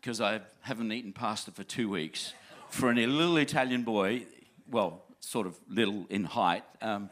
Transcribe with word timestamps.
because 0.01 0.21
I 0.21 0.41
haven't 0.63 0.91
eaten 0.91 1.13
pasta 1.13 1.53
for 1.53 1.63
two 1.63 1.89
weeks, 1.89 2.35
for 2.77 2.91
a 2.91 2.95
little 2.95 3.39
Italian 3.39 3.83
boy, 3.83 4.27
well, 4.71 5.03
sort 5.21 5.47
of 5.47 5.57
little 5.69 6.07
in 6.11 6.25
height, 6.25 6.63
um, 6.83 7.09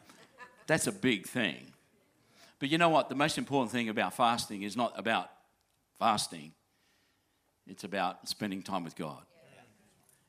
that's 0.66 0.86
a 0.86 0.92
big 0.92 1.26
thing. 1.26 1.72
But 2.58 2.68
you 2.68 2.78
know 2.78 2.90
what? 2.90 3.08
The 3.08 3.14
most 3.14 3.38
important 3.38 3.72
thing 3.72 3.88
about 3.88 4.14
fasting 4.14 4.62
is 4.62 4.76
not 4.76 4.92
about 4.96 5.30
fasting, 5.98 6.52
it's 7.66 7.84
about 7.84 8.28
spending 8.28 8.62
time 8.62 8.84
with 8.84 8.94
God. 8.94 9.22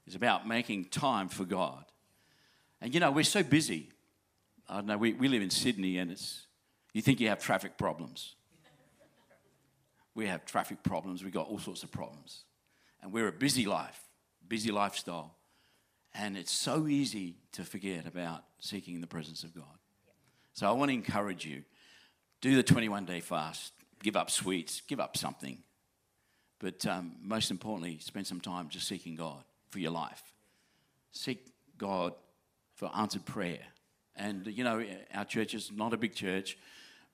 It's 0.07 0.15
about 0.15 0.47
making 0.47 0.85
time 0.85 1.29
for 1.29 1.45
God. 1.45 1.83
And 2.79 2.93
you 2.93 2.99
know, 2.99 3.11
we're 3.11 3.23
so 3.23 3.43
busy. 3.43 3.89
I 4.69 4.75
don't 4.75 4.85
know, 4.85 4.97
we, 4.97 5.13
we 5.13 5.27
live 5.27 5.41
in 5.41 5.49
Sydney 5.49 5.97
and 5.97 6.11
it's, 6.11 6.45
you 6.93 7.01
think 7.01 7.19
you 7.19 7.27
have 7.29 7.39
traffic 7.39 7.77
problems. 7.77 8.35
We 10.13 10.27
have 10.27 10.45
traffic 10.45 10.81
problems, 10.81 11.23
we've 11.23 11.33
got 11.33 11.47
all 11.47 11.59
sorts 11.59 11.83
of 11.83 11.91
problems. 11.91 12.43
And 13.01 13.11
we're 13.11 13.27
a 13.27 13.33
busy 13.33 13.65
life 13.65 14.04
busy 14.47 14.71
lifestyle. 14.71 15.35
And 16.13 16.37
it's 16.37 16.51
so 16.51 16.87
easy 16.87 17.35
to 17.53 17.63
forget 17.63 18.05
about 18.05 18.43
seeking 18.59 19.01
the 19.01 19.07
presence 19.07 19.43
of 19.43 19.53
God. 19.53 19.65
So 20.53 20.67
I 20.67 20.71
want 20.71 20.89
to 20.89 20.93
encourage 20.93 21.45
you 21.45 21.63
do 22.41 22.55
the 22.55 22.63
21 22.63 23.05
day 23.05 23.19
fast, 23.19 23.73
give 24.01 24.15
up 24.15 24.31
sweets, 24.31 24.81
give 24.87 24.99
up 24.99 25.17
something. 25.17 25.57
But 26.59 26.85
um, 26.85 27.15
most 27.21 27.51
importantly, 27.51 27.99
spend 27.99 28.27
some 28.27 28.39
time 28.39 28.69
just 28.69 28.87
seeking 28.87 29.15
God 29.15 29.43
for 29.69 29.79
your 29.79 29.91
life. 29.91 30.23
Seek 31.11 31.45
God 31.77 32.13
for 32.75 32.89
answered 32.95 33.25
prayer. 33.25 33.59
And, 34.15 34.47
you 34.47 34.63
know, 34.63 34.85
our 35.13 35.25
church 35.25 35.53
is 35.53 35.71
not 35.73 35.93
a 35.93 35.97
big 35.97 36.15
church, 36.15 36.57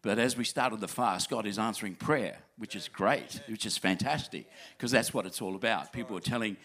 but 0.04 0.20
as 0.20 0.36
we 0.36 0.44
started 0.44 0.80
the 0.80 0.88
fast, 0.88 1.30
God 1.30 1.46
is 1.46 1.60
answering 1.60 1.96
prayer, 1.96 2.38
which 2.58 2.76
is 2.76 2.88
great, 2.88 3.42
which 3.48 3.66
is 3.66 3.78
fantastic, 3.78 4.48
because 4.78 4.92
that's 4.92 5.14
what 5.14 5.26
it's 5.26 5.42
all 5.42 5.56
about. 5.56 5.94
People 5.94 6.18
are 6.18 6.22
telling 6.22 6.58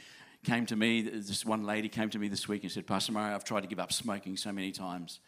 came 0.47 0.65
to 0.67 0.77
me, 0.77 1.03
this 1.03 1.45
one 1.45 1.65
lady 1.65 1.89
came 1.89 2.09
to 2.11 2.19
me 2.21 2.29
this 2.29 2.47
week 2.47 2.63
and 2.63 2.71
said, 2.71 2.87
Pastor 2.87 3.11
Mario, 3.11 3.35
I've 3.35 3.45
tried 3.45 3.63
to 3.63 3.67
give 3.67 3.81
up 3.81 3.93
smoking 3.93 4.37
so 4.37 4.53
many 4.53 4.71
times. 4.71 5.19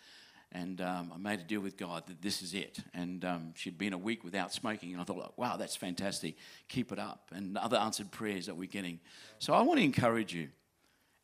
And 0.52 0.80
um, 0.80 1.12
I 1.12 1.18
made 1.18 1.40
a 1.40 1.42
deal 1.42 1.60
with 1.60 1.76
God 1.76 2.06
that 2.06 2.22
this 2.22 2.40
is 2.40 2.54
it. 2.54 2.78
And 2.94 3.24
um, 3.24 3.52
she'd 3.54 3.76
been 3.76 3.92
a 3.92 3.98
week 3.98 4.22
without 4.22 4.52
smoking. 4.52 4.92
And 4.92 5.00
I 5.00 5.04
thought, 5.04 5.36
wow, 5.36 5.56
that's 5.56 5.74
fantastic. 5.74 6.36
Keep 6.68 6.92
it 6.92 7.00
up. 7.00 7.32
And 7.34 7.58
other 7.58 7.76
answered 7.76 8.12
prayers 8.12 8.46
that 8.46 8.56
we're 8.56 8.68
getting. 8.68 9.00
So 9.40 9.52
I 9.52 9.60
want 9.62 9.80
to 9.80 9.84
encourage 9.84 10.32
you. 10.32 10.48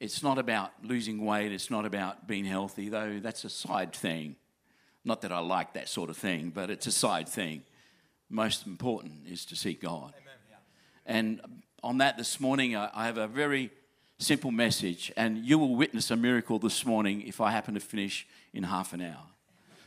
It's 0.00 0.24
not 0.24 0.38
about 0.38 0.72
losing 0.82 1.24
weight, 1.24 1.52
it's 1.52 1.70
not 1.70 1.86
about 1.86 2.26
being 2.26 2.44
healthy, 2.44 2.88
though 2.88 3.20
that's 3.22 3.44
a 3.44 3.48
side 3.48 3.94
thing. 3.94 4.34
Not 5.04 5.22
that 5.22 5.30
I 5.30 5.38
like 5.38 5.74
that 5.74 5.88
sort 5.88 6.10
of 6.10 6.16
thing, 6.16 6.50
but 6.50 6.68
it's 6.68 6.88
a 6.88 6.92
side 6.92 7.28
thing. 7.28 7.62
Most 8.28 8.66
important 8.66 9.28
is 9.30 9.46
to 9.46 9.56
seek 9.56 9.80
God. 9.80 10.12
Amen. 10.20 10.60
And 11.06 11.40
on 11.82 11.98
that 11.98 12.18
this 12.18 12.40
morning, 12.40 12.74
I 12.74 13.06
have 13.06 13.18
a 13.18 13.28
very 13.28 13.70
simple 14.18 14.50
message, 14.50 15.12
and 15.16 15.44
you 15.44 15.58
will 15.58 15.74
witness 15.74 16.10
a 16.10 16.16
miracle 16.16 16.58
this 16.58 16.86
morning 16.86 17.22
if 17.22 17.40
I 17.40 17.50
happen 17.50 17.74
to 17.74 17.80
finish 17.80 18.26
in 18.52 18.64
half 18.64 18.92
an 18.92 19.00
hour. 19.00 19.26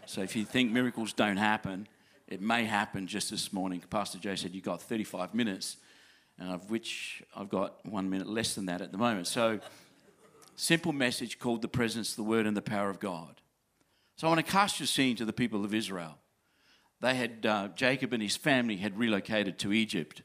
So 0.05 0.21
if 0.21 0.35
you 0.35 0.45
think 0.45 0.71
miracles 0.71 1.13
don't 1.13 1.37
happen, 1.37 1.87
it 2.27 2.41
may 2.41 2.65
happen 2.65 3.07
just 3.07 3.31
this 3.31 3.53
morning. 3.53 3.81
Pastor 3.89 4.17
Joe 4.17 4.35
said 4.35 4.53
you 4.53 4.61
got 4.61 4.81
35 4.81 5.33
minutes, 5.33 5.77
and 6.37 6.51
of 6.51 6.69
which 6.69 7.23
I've 7.35 7.49
got 7.49 7.85
one 7.85 8.09
minute 8.09 8.27
less 8.27 8.55
than 8.55 8.65
that 8.67 8.81
at 8.81 8.91
the 8.91 8.97
moment. 8.97 9.27
So, 9.27 9.59
simple 10.55 10.91
message 10.91 11.39
called 11.39 11.61
the 11.61 11.67
presence, 11.67 12.15
the 12.15 12.23
word, 12.23 12.45
and 12.45 12.55
the 12.55 12.61
power 12.61 12.89
of 12.89 12.99
God. 12.99 13.41
So 14.17 14.27
I 14.27 14.31
want 14.31 14.45
to 14.45 14.51
cast 14.51 14.79
your 14.79 14.87
scene 14.87 15.15
to 15.17 15.25
the 15.25 15.33
people 15.33 15.63
of 15.63 15.73
Israel. 15.73 16.17
They 16.99 17.13
had 17.13 17.45
uh, 17.45 17.69
Jacob 17.75 18.13
and 18.13 18.23
his 18.23 18.35
family 18.35 18.77
had 18.77 18.97
relocated 18.97 19.59
to 19.59 19.71
Egypt, 19.71 20.23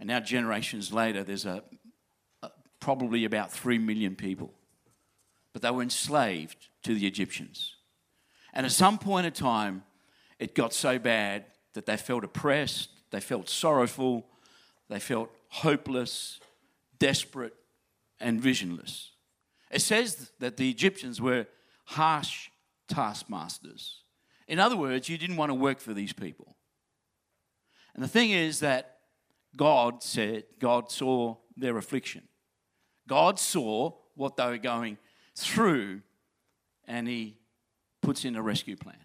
and 0.00 0.08
now 0.08 0.20
generations 0.20 0.92
later, 0.92 1.22
there's 1.22 1.44
a, 1.44 1.62
probably 2.84 3.24
about 3.24 3.50
3 3.50 3.78
million 3.78 4.14
people. 4.14 4.52
But 5.54 5.62
they 5.62 5.70
were 5.70 5.82
enslaved 5.82 6.68
to 6.82 6.94
the 6.94 7.06
Egyptians. 7.06 7.76
And 8.52 8.66
at 8.66 8.72
some 8.72 8.98
point 8.98 9.26
in 9.26 9.32
time, 9.32 9.84
it 10.38 10.54
got 10.54 10.74
so 10.74 10.98
bad 10.98 11.46
that 11.72 11.86
they 11.86 11.96
felt 11.96 12.24
oppressed, 12.24 12.90
they 13.10 13.20
felt 13.20 13.48
sorrowful, 13.48 14.26
they 14.90 15.00
felt 15.00 15.30
hopeless, 15.48 16.40
desperate, 16.98 17.54
and 18.20 18.38
visionless. 18.38 19.12
It 19.70 19.80
says 19.80 20.30
that 20.40 20.58
the 20.58 20.68
Egyptians 20.68 21.22
were 21.22 21.46
harsh 21.86 22.50
taskmasters. 22.86 24.02
In 24.46 24.60
other 24.60 24.76
words, 24.76 25.08
you 25.08 25.16
didn't 25.16 25.38
want 25.38 25.48
to 25.48 25.54
work 25.54 25.80
for 25.80 25.94
these 25.94 26.12
people. 26.12 26.54
And 27.94 28.04
the 28.04 28.08
thing 28.08 28.30
is 28.30 28.60
that 28.60 28.98
God 29.56 30.02
said, 30.02 30.44
God 30.58 30.90
saw 30.90 31.36
their 31.56 31.78
affliction. 31.78 32.28
God 33.08 33.38
saw 33.38 33.92
what 34.14 34.36
they 34.36 34.46
were 34.46 34.58
going 34.58 34.98
through 35.34 36.02
and 36.86 37.08
He 37.08 37.38
puts 38.02 38.24
in 38.24 38.36
a 38.36 38.42
rescue 38.42 38.76
plan. 38.76 38.96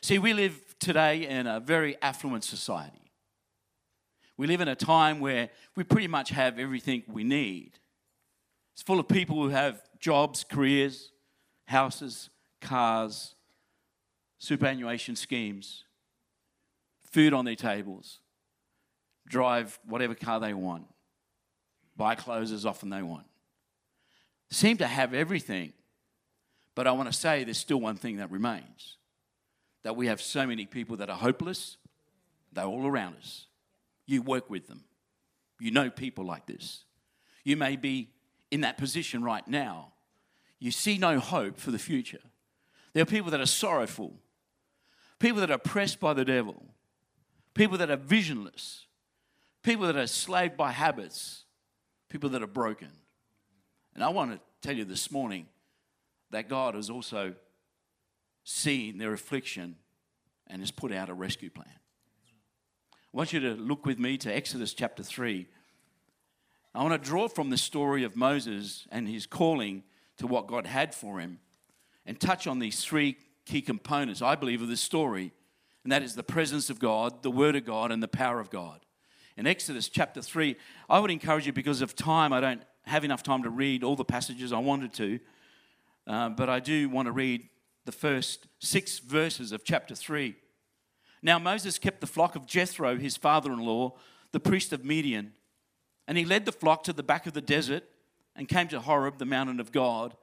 See, 0.00 0.18
we 0.18 0.34
live 0.34 0.76
today 0.78 1.26
in 1.26 1.46
a 1.46 1.60
very 1.60 1.96
affluent 2.02 2.44
society. 2.44 3.12
We 4.36 4.46
live 4.46 4.60
in 4.60 4.68
a 4.68 4.76
time 4.76 5.20
where 5.20 5.50
we 5.76 5.84
pretty 5.84 6.08
much 6.08 6.30
have 6.30 6.58
everything 6.58 7.04
we 7.06 7.24
need. 7.24 7.78
It's 8.72 8.82
full 8.82 8.98
of 8.98 9.08
people 9.08 9.36
who 9.36 9.50
have 9.50 9.80
jobs, 10.00 10.44
careers, 10.44 11.12
houses, 11.66 12.28
cars, 12.60 13.34
superannuation 14.38 15.16
schemes, 15.16 15.84
food 17.10 17.32
on 17.32 17.44
their 17.44 17.54
tables, 17.54 18.18
drive 19.28 19.78
whatever 19.86 20.14
car 20.14 20.40
they 20.40 20.52
want 20.52 20.86
buy 21.96 22.14
clothes 22.14 22.52
as 22.52 22.66
often 22.66 22.90
they 22.90 23.02
want. 23.02 23.26
Seem 24.50 24.76
to 24.78 24.86
have 24.86 25.14
everything. 25.14 25.72
But 26.74 26.86
I 26.86 26.92
want 26.92 27.10
to 27.10 27.16
say 27.16 27.44
there's 27.44 27.58
still 27.58 27.80
one 27.80 27.96
thing 27.96 28.16
that 28.16 28.30
remains 28.30 28.96
that 29.84 29.96
we 29.96 30.06
have 30.06 30.20
so 30.20 30.46
many 30.46 30.64
people 30.64 30.96
that 30.96 31.10
are 31.10 31.16
hopeless, 31.16 31.76
they're 32.52 32.64
all 32.64 32.86
around 32.86 33.16
us. 33.16 33.46
You 34.06 34.22
work 34.22 34.48
with 34.50 34.66
them, 34.66 34.84
you 35.60 35.70
know 35.70 35.90
people 35.90 36.24
like 36.24 36.46
this. 36.46 36.84
You 37.44 37.56
may 37.56 37.76
be 37.76 38.10
in 38.50 38.62
that 38.62 38.78
position 38.78 39.22
right 39.22 39.46
now. 39.46 39.92
You 40.58 40.70
see 40.70 40.96
no 40.96 41.18
hope 41.18 41.58
for 41.58 41.70
the 41.70 41.78
future. 41.78 42.20
There 42.94 43.02
are 43.02 43.06
people 43.06 43.30
that 43.32 43.40
are 43.40 43.46
sorrowful, 43.46 44.14
people 45.18 45.40
that 45.40 45.50
are 45.50 45.54
oppressed 45.54 46.00
by 46.00 46.14
the 46.14 46.24
devil, 46.24 46.64
people 47.52 47.76
that 47.78 47.90
are 47.90 47.96
visionless, 47.96 48.86
people 49.62 49.86
that 49.86 49.96
are 49.96 50.02
enslaved 50.02 50.56
by 50.56 50.72
habits, 50.72 51.43
people 52.14 52.30
that 52.30 52.44
are 52.44 52.46
broken. 52.46 52.86
And 53.92 54.04
I 54.04 54.08
want 54.08 54.30
to 54.30 54.40
tell 54.62 54.76
you 54.76 54.84
this 54.84 55.10
morning 55.10 55.48
that 56.30 56.48
God 56.48 56.76
has 56.76 56.88
also 56.88 57.34
seen 58.44 58.98
their 58.98 59.12
affliction 59.12 59.74
and 60.46 60.62
has 60.62 60.70
put 60.70 60.92
out 60.92 61.10
a 61.10 61.12
rescue 61.12 61.50
plan. 61.50 61.66
I 62.92 63.16
want 63.16 63.32
you 63.32 63.40
to 63.40 63.54
look 63.54 63.84
with 63.84 63.98
me 63.98 64.16
to 64.18 64.32
Exodus 64.32 64.74
chapter 64.74 65.02
3. 65.02 65.48
I 66.72 66.84
want 66.84 67.02
to 67.02 67.04
draw 67.04 67.26
from 67.26 67.50
the 67.50 67.58
story 67.58 68.04
of 68.04 68.14
Moses 68.14 68.86
and 68.92 69.08
his 69.08 69.26
calling 69.26 69.82
to 70.18 70.28
what 70.28 70.46
God 70.46 70.68
had 70.68 70.94
for 70.94 71.18
him 71.18 71.40
and 72.06 72.20
touch 72.20 72.46
on 72.46 72.60
these 72.60 72.84
three 72.84 73.16
key 73.44 73.60
components, 73.60 74.22
I 74.22 74.36
believe, 74.36 74.62
of 74.62 74.68
this 74.68 74.80
story. 74.80 75.32
And 75.82 75.90
that 75.90 76.04
is 76.04 76.14
the 76.14 76.22
presence 76.22 76.70
of 76.70 76.78
God, 76.78 77.24
the 77.24 77.30
Word 77.32 77.56
of 77.56 77.64
God, 77.64 77.90
and 77.90 78.00
the 78.00 78.06
power 78.06 78.38
of 78.38 78.50
God 78.50 78.83
in 79.36 79.46
Exodus 79.46 79.88
chapter 79.88 80.22
3. 80.22 80.56
I 80.88 80.98
would 80.98 81.10
encourage 81.10 81.46
you 81.46 81.52
because 81.52 81.82
of 81.82 81.96
time, 81.96 82.32
I 82.32 82.40
don't 82.40 82.62
have 82.84 83.04
enough 83.04 83.22
time 83.22 83.42
to 83.42 83.50
read 83.50 83.82
all 83.82 83.96
the 83.96 84.04
passages 84.04 84.52
I 84.52 84.58
wanted 84.58 84.92
to, 84.94 85.20
uh, 86.06 86.28
but 86.30 86.48
I 86.48 86.60
do 86.60 86.88
want 86.88 87.06
to 87.06 87.12
read 87.12 87.48
the 87.84 87.92
first 87.92 88.46
six 88.58 88.98
verses 88.98 89.52
of 89.52 89.64
chapter 89.64 89.94
3. 89.94 90.34
Now 91.22 91.38
Moses 91.38 91.78
kept 91.78 92.00
the 92.00 92.06
flock 92.06 92.36
of 92.36 92.46
Jethro, 92.46 92.96
his 92.96 93.16
father 93.16 93.52
in 93.52 93.60
law, 93.60 93.94
the 94.32 94.40
priest 94.40 94.72
of 94.72 94.84
Midian, 94.84 95.32
and 96.06 96.18
he 96.18 96.24
led 96.24 96.44
the 96.44 96.52
flock 96.52 96.84
to 96.84 96.92
the 96.92 97.02
back 97.02 97.26
of 97.26 97.32
the 97.32 97.40
desert 97.40 97.84
and 98.36 98.48
came 98.48 98.68
to 98.68 98.80
Horeb, 98.80 99.18
the 99.18 99.24
mountain 99.24 99.60
of 99.60 99.72
God. 99.72 100.16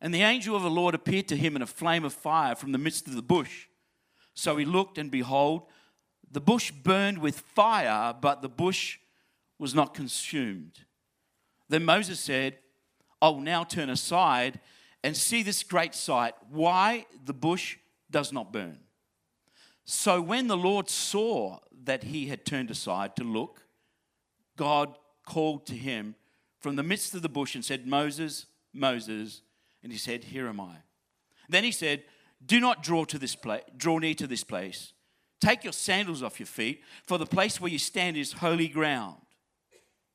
And 0.00 0.12
the 0.12 0.22
angel 0.22 0.56
of 0.56 0.62
the 0.62 0.70
Lord 0.70 0.94
appeared 0.94 1.28
to 1.28 1.36
him 1.36 1.54
in 1.56 1.62
a 1.62 1.66
flame 1.66 2.04
of 2.04 2.12
fire 2.12 2.54
from 2.54 2.72
the 2.72 2.78
midst 2.78 3.06
of 3.06 3.14
the 3.14 3.22
bush. 3.22 3.66
So 4.34 4.56
he 4.56 4.64
looked, 4.64 4.98
and 4.98 5.10
behold, 5.10 5.62
the 6.30 6.40
bush 6.40 6.70
burned 6.70 7.18
with 7.18 7.40
fire, 7.40 8.14
but 8.20 8.42
the 8.42 8.48
bush 8.48 8.98
was 9.58 9.74
not 9.74 9.94
consumed. 9.94 10.80
Then 11.68 11.84
Moses 11.84 12.20
said, 12.20 12.58
I 13.20 13.28
will 13.28 13.40
now 13.40 13.64
turn 13.64 13.90
aside 13.90 14.60
and 15.02 15.16
see 15.16 15.42
this 15.42 15.62
great 15.62 15.94
sight, 15.94 16.34
why 16.50 17.06
the 17.24 17.32
bush 17.32 17.76
does 18.10 18.32
not 18.32 18.52
burn. 18.52 18.78
So 19.84 20.20
when 20.20 20.48
the 20.48 20.56
Lord 20.56 20.90
saw 20.90 21.60
that 21.84 22.04
he 22.04 22.26
had 22.26 22.44
turned 22.44 22.70
aside 22.70 23.14
to 23.16 23.24
look, 23.24 23.62
God 24.56 24.96
called 25.24 25.66
to 25.66 25.74
him 25.74 26.16
from 26.58 26.76
the 26.76 26.82
midst 26.82 27.14
of 27.14 27.22
the 27.22 27.28
bush 27.28 27.54
and 27.54 27.64
said, 27.64 27.86
Moses, 27.86 28.46
Moses. 28.72 29.42
And 29.82 29.92
he 29.92 29.98
said, 29.98 30.24
Here 30.24 30.48
am 30.48 30.60
I. 30.60 30.78
Then 31.48 31.62
he 31.62 31.70
said, 31.70 32.02
Do 32.44 32.58
not 32.58 32.82
draw 32.82 33.04
to 33.04 33.18
this 33.18 33.36
place, 33.36 33.62
draw 33.76 33.98
near 33.98 34.14
to 34.14 34.26
this 34.26 34.42
place. 34.42 34.92
Take 35.40 35.64
your 35.64 35.72
sandals 35.72 36.22
off 36.22 36.40
your 36.40 36.46
feet, 36.46 36.82
for 37.04 37.18
the 37.18 37.26
place 37.26 37.60
where 37.60 37.70
you 37.70 37.78
stand 37.78 38.16
is 38.16 38.32
holy 38.32 38.68
ground. 38.68 39.16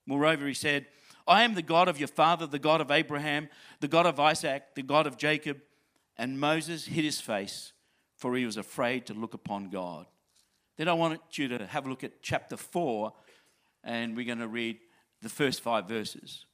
Moreover, 0.06 0.48
he 0.48 0.54
said, 0.54 0.88
I 1.28 1.44
am 1.44 1.54
the 1.54 1.62
God 1.62 1.88
of 1.88 2.00
your 2.00 2.08
father, 2.08 2.48
the 2.48 2.60
God 2.60 2.82
of 2.82 2.90
Abraham, 2.90 3.48
the 3.80 3.88
God 3.88 4.06
of 4.06 4.20
Isaac, 4.20 4.64
the 4.76 4.82
God 4.82 5.06
of 5.06 5.18
Jacob. 5.18 5.62
And 6.18 6.40
Moses 6.40 6.86
hid 6.86 7.04
his 7.04 7.22
face, 7.22 7.74
for 8.18 8.36
he 8.36 8.46
was 8.46 8.58
afraid 8.58 9.06
to 9.06 9.14
look 9.14 9.34
upon 9.34 9.70
God. 9.70 10.08
Then 10.78 10.88
I 10.88 10.94
want 10.94 11.22
you 11.38 11.48
to 11.50 11.66
have 11.68 11.86
a 11.86 11.90
look 11.90 12.04
at 12.04 12.22
chapter 12.24 12.58
4, 12.58 13.14
and 13.84 14.16
we're 14.16 14.26
going 14.26 14.40
to 14.40 14.48
read 14.48 14.80
the 15.22 15.30
first 15.30 15.62
five 15.62 15.88
verses. 15.88 16.46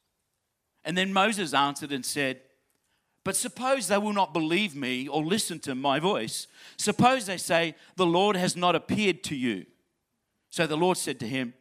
And 0.83 0.97
then 0.97 1.13
Moses 1.13 1.53
answered 1.53 1.91
and 1.91 2.05
said, 2.05 2.41
But 3.27 3.35
suppose 3.35 3.89
they 3.89 3.97
will 3.97 4.13
not 4.13 4.31
believe 4.31 4.73
me 4.73 5.09
or 5.09 5.21
listen 5.21 5.59
to 5.59 5.75
my 5.75 5.99
voice. 5.99 6.47
Suppose 6.77 7.25
they 7.25 7.35
say, 7.35 7.75
The 7.97 8.05
Lord 8.05 8.37
has 8.37 8.55
not 8.55 8.73
appeared 8.73 9.21
to 9.25 9.35
you. 9.35 9.65
So 10.49 10.65
the 10.65 10.77
Lord 10.77 10.95
said 10.95 11.19
to 11.19 11.27
him, 11.27 11.53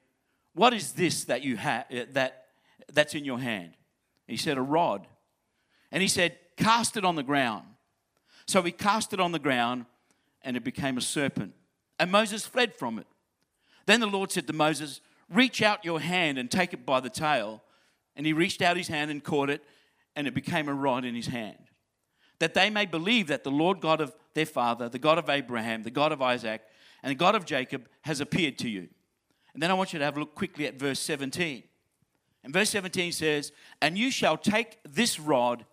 What 0.55 0.73
is 0.73 0.93
this 0.93 1.25
that 1.25 1.43
you 1.43 1.57
have 1.57 1.87
uh, 1.93 2.05
that 2.13 2.47
that's 2.93 3.17
in 3.17 3.25
your 3.25 3.41
hand? 3.41 3.73
He 4.29 4.37
said, 4.37 4.59
A 4.59 4.63
rod. 4.63 5.09
And 5.91 6.03
he 6.03 6.07
said, 6.07 6.37
Cast 6.57 6.97
it 6.97 7.05
on 7.05 7.17
the 7.17 7.25
ground. 7.25 7.65
So 8.47 8.63
he 8.63 8.71
cast 8.71 9.13
it 9.13 9.19
on 9.19 9.33
the 9.33 9.41
ground, 9.41 9.87
and 10.43 10.57
it 10.57 10.63
became 10.63 10.97
a 10.97 11.01
serpent. 11.01 11.53
And 11.99 12.13
Moses 12.13 12.47
fled 12.47 12.77
from 12.77 13.01
it. 13.01 13.09
Then 13.87 13.99
the 13.99 14.07
Lord 14.07 14.31
said 14.31 14.47
to 14.47 14.53
Moses, 14.53 15.01
Reach 15.29 15.63
out 15.63 15.85
your 15.85 15.99
hand 15.99 16.39
and 16.39 16.49
take 16.49 16.73
it 16.73 16.87
by 16.87 17.01
the 17.01 17.11
tail. 17.11 17.65
And 18.15 18.25
he 18.25 18.33
reached 18.33 18.63
out 18.63 18.77
his 18.77 18.87
hand 18.87 19.11
and 19.11 19.25
caught 19.25 19.51
it, 19.51 19.65
and 20.17 20.27
it 20.27 20.35
became 20.35 20.69
a 20.69 20.75
rod 20.75 21.05
in 21.05 21.15
his 21.15 21.27
hand. 21.27 21.59
That 22.39 22.55
they 22.55 22.71
may 22.71 22.87
believe 22.87 23.29
that 23.29 23.45
the 23.45 23.51
Lord 23.51 23.81
God 23.81 24.01
of 24.01 24.15
their 24.35 24.47
father, 24.47 24.89
the 24.89 24.99
God 24.99 25.19
of 25.19 25.31
Abraham, 25.31 25.83
the 25.83 25.91
God 25.91 26.13
of 26.13 26.21
Isaac, 26.21 26.63
and 27.03 27.11
the 27.11 27.15
God 27.15 27.35
of 27.35 27.45
Jacob 27.45 27.89
has 28.03 28.21
appeared 28.21 28.59
to 28.59 28.69
you. 28.69 28.89
And 29.55 29.63
then 29.63 29.71
I 29.71 29.75
want 29.75 29.93
you 29.93 29.99
to 29.99 30.05
have 30.05 30.17
a 30.17 30.21
look 30.21 30.35
quickly 30.35 30.67
at 30.67 30.79
verse 30.79 30.99
17. 31.01 31.63
And 32.45 32.53
verse 32.53 32.71
17 32.71 33.13
says, 33.13 33.53
And 33.81 33.97
you 33.97 34.11
shall 34.11 34.37
take 34.37 34.79
this 34.85 35.19
rod 35.19 35.65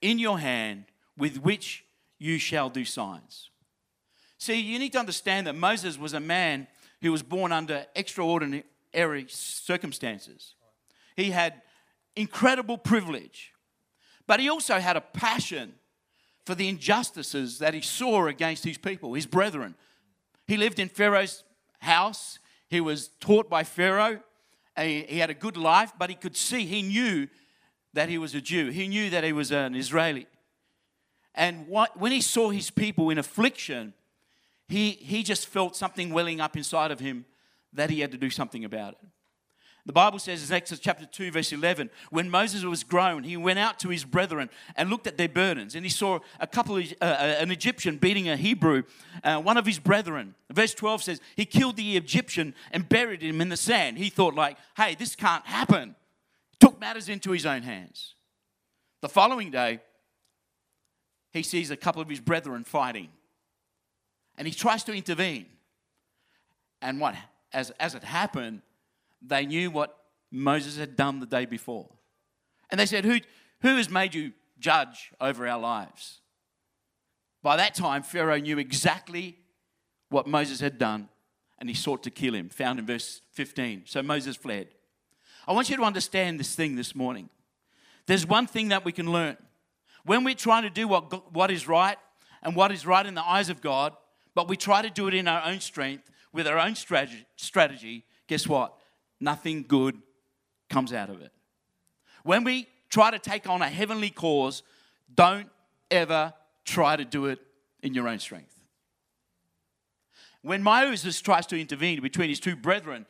in 0.00 0.18
your 0.18 0.38
hand 0.38 0.84
with 1.16 1.38
which 1.38 1.84
you 2.18 2.38
shall 2.38 2.70
do 2.70 2.84
signs. 2.84 3.50
See, 4.38 4.60
you 4.60 4.78
need 4.78 4.92
to 4.92 4.98
understand 4.98 5.46
that 5.46 5.54
Moses 5.54 5.98
was 5.98 6.14
a 6.14 6.20
man 6.20 6.68
who 7.02 7.10
was 7.10 7.22
born 7.22 7.52
under 7.52 7.86
extraordinary 7.94 9.26
circumstances. 9.28 10.54
He 11.16 11.30
had 11.30 11.62
incredible 12.14 12.78
privilege, 12.78 13.52
but 14.28 14.38
he 14.38 14.48
also 14.48 14.78
had 14.78 14.96
a 14.96 15.00
passion 15.00 15.74
for 16.46 16.54
the 16.54 16.68
injustices 16.68 17.58
that 17.58 17.74
he 17.74 17.80
saw 17.80 18.26
against 18.26 18.62
his 18.62 18.78
people, 18.78 19.14
his 19.14 19.26
brethren. 19.26 19.74
He 20.46 20.56
lived 20.56 20.78
in 20.78 20.88
Pharaoh's 20.88 21.42
house, 21.80 22.38
he 22.68 22.80
was 22.80 23.08
taught 23.20 23.50
by 23.50 23.64
Pharaoh, 23.64 24.20
he 24.76 25.18
had 25.18 25.30
a 25.30 25.34
good 25.34 25.56
life, 25.56 25.92
but 25.98 26.08
he 26.10 26.14
could 26.14 26.36
see, 26.36 26.64
he 26.64 26.82
knew 26.82 27.26
that 27.94 28.08
he 28.08 28.18
was 28.18 28.34
a 28.34 28.40
Jew. 28.40 28.70
He 28.70 28.86
knew 28.86 29.10
that 29.10 29.24
he 29.24 29.32
was 29.32 29.50
an 29.50 29.74
Israeli. 29.74 30.26
And 31.34 31.66
what, 31.66 31.98
when 31.98 32.12
he 32.12 32.20
saw 32.20 32.50
his 32.50 32.70
people 32.70 33.10
in 33.10 33.18
affliction, 33.18 33.94
he, 34.68 34.90
he 34.90 35.22
just 35.22 35.46
felt 35.46 35.74
something 35.74 36.10
welling 36.10 36.40
up 36.40 36.56
inside 36.56 36.90
of 36.90 37.00
him 37.00 37.24
that 37.72 37.90
he 37.90 38.00
had 38.00 38.12
to 38.12 38.18
do 38.18 38.30
something 38.30 38.64
about 38.64 38.92
it. 38.92 38.98
The 39.88 39.94
Bible 39.94 40.18
says 40.18 40.50
in 40.50 40.54
Exodus 40.54 40.80
chapter 40.80 41.06
2, 41.06 41.30
verse 41.30 41.50
11, 41.50 41.88
when 42.10 42.28
Moses 42.28 42.62
was 42.62 42.84
grown, 42.84 43.24
he 43.24 43.38
went 43.38 43.58
out 43.58 43.78
to 43.78 43.88
his 43.88 44.04
brethren 44.04 44.50
and 44.76 44.90
looked 44.90 45.06
at 45.06 45.16
their 45.16 45.30
burdens. 45.30 45.74
And 45.74 45.82
he 45.82 45.88
saw 45.88 46.18
a 46.38 46.46
couple 46.46 46.76
of, 46.76 46.92
uh, 47.00 47.04
uh 47.04 47.36
an 47.38 47.50
Egyptian 47.50 47.96
beating 47.96 48.28
a 48.28 48.36
Hebrew, 48.36 48.82
uh, 49.24 49.40
one 49.40 49.56
of 49.56 49.64
his 49.64 49.78
brethren. 49.78 50.34
Verse 50.52 50.74
12 50.74 51.04
says, 51.04 51.20
he 51.36 51.46
killed 51.46 51.76
the 51.76 51.96
Egyptian 51.96 52.54
and 52.70 52.86
buried 52.86 53.22
him 53.22 53.40
in 53.40 53.48
the 53.48 53.56
sand. 53.56 53.96
He 53.96 54.10
thought, 54.10 54.34
like, 54.34 54.58
hey, 54.76 54.94
this 54.94 55.16
can't 55.16 55.46
happen. 55.46 55.96
Took 56.60 56.78
matters 56.78 57.08
into 57.08 57.30
his 57.30 57.46
own 57.46 57.62
hands. 57.62 58.14
The 59.00 59.08
following 59.08 59.50
day, 59.50 59.80
he 61.32 61.42
sees 61.42 61.70
a 61.70 61.78
couple 61.78 62.02
of 62.02 62.10
his 62.10 62.20
brethren 62.20 62.62
fighting. 62.62 63.08
And 64.36 64.46
he 64.46 64.52
tries 64.52 64.84
to 64.84 64.92
intervene. 64.92 65.46
And 66.82 67.00
what, 67.00 67.14
as, 67.54 67.70
as 67.80 67.94
it 67.94 68.04
happened, 68.04 68.60
they 69.22 69.46
knew 69.46 69.70
what 69.70 69.96
Moses 70.30 70.76
had 70.76 70.96
done 70.96 71.20
the 71.20 71.26
day 71.26 71.46
before. 71.46 71.88
And 72.70 72.78
they 72.78 72.86
said, 72.86 73.04
Who, 73.04 73.20
who 73.60 73.76
has 73.76 73.88
made 73.88 74.14
you 74.14 74.32
judge 74.58 75.10
over 75.20 75.46
our 75.46 75.58
lives? 75.58 76.20
By 77.42 77.56
that 77.56 77.74
time, 77.74 78.02
Pharaoh 78.02 78.38
knew 78.38 78.58
exactly 78.58 79.38
what 80.10 80.26
Moses 80.26 80.60
had 80.60 80.78
done 80.78 81.08
and 81.58 81.68
he 81.68 81.74
sought 81.74 82.02
to 82.04 82.10
kill 82.10 82.34
him, 82.34 82.48
found 82.48 82.78
in 82.78 82.86
verse 82.86 83.20
15. 83.32 83.82
So 83.86 84.02
Moses 84.02 84.36
fled. 84.36 84.68
I 85.46 85.52
want 85.52 85.70
you 85.70 85.76
to 85.76 85.82
understand 85.82 86.38
this 86.38 86.54
thing 86.54 86.76
this 86.76 86.94
morning. 86.94 87.30
There's 88.06 88.26
one 88.26 88.46
thing 88.46 88.68
that 88.68 88.84
we 88.84 88.92
can 88.92 89.10
learn. 89.10 89.36
When 90.04 90.24
we're 90.24 90.34
trying 90.34 90.62
to 90.62 90.70
do 90.70 90.86
what, 90.86 91.32
what 91.34 91.50
is 91.50 91.66
right 91.66 91.96
and 92.42 92.54
what 92.54 92.70
is 92.70 92.86
right 92.86 93.04
in 93.04 93.14
the 93.14 93.26
eyes 93.26 93.50
of 93.50 93.60
God, 93.60 93.94
but 94.34 94.48
we 94.48 94.56
try 94.56 94.82
to 94.82 94.90
do 94.90 95.08
it 95.08 95.14
in 95.14 95.26
our 95.26 95.44
own 95.44 95.60
strength, 95.60 96.10
with 96.32 96.46
our 96.46 96.58
own 96.58 96.74
strategy, 96.74 97.26
strategy 97.36 98.04
guess 98.28 98.46
what? 98.46 98.74
Nothing 99.20 99.64
good 99.66 100.00
comes 100.68 100.92
out 100.92 101.10
of 101.10 101.22
it. 101.22 101.32
When 102.22 102.44
we 102.44 102.68
try 102.90 103.10
to 103.10 103.18
take 103.18 103.48
on 103.48 103.62
a 103.62 103.68
heavenly 103.68 104.10
cause, 104.10 104.62
don't 105.14 105.48
ever 105.90 106.34
try 106.64 106.96
to 106.96 107.04
do 107.04 107.26
it 107.26 107.38
in 107.82 107.94
your 107.94 108.08
own 108.08 108.18
strength. 108.18 108.54
When 110.42 110.62
Moses 110.62 111.20
tries 111.20 111.46
to 111.46 111.60
intervene 111.60 112.00
between 112.00 112.28
his 112.28 112.40
two 112.40 112.56
brethren, 112.56 113.06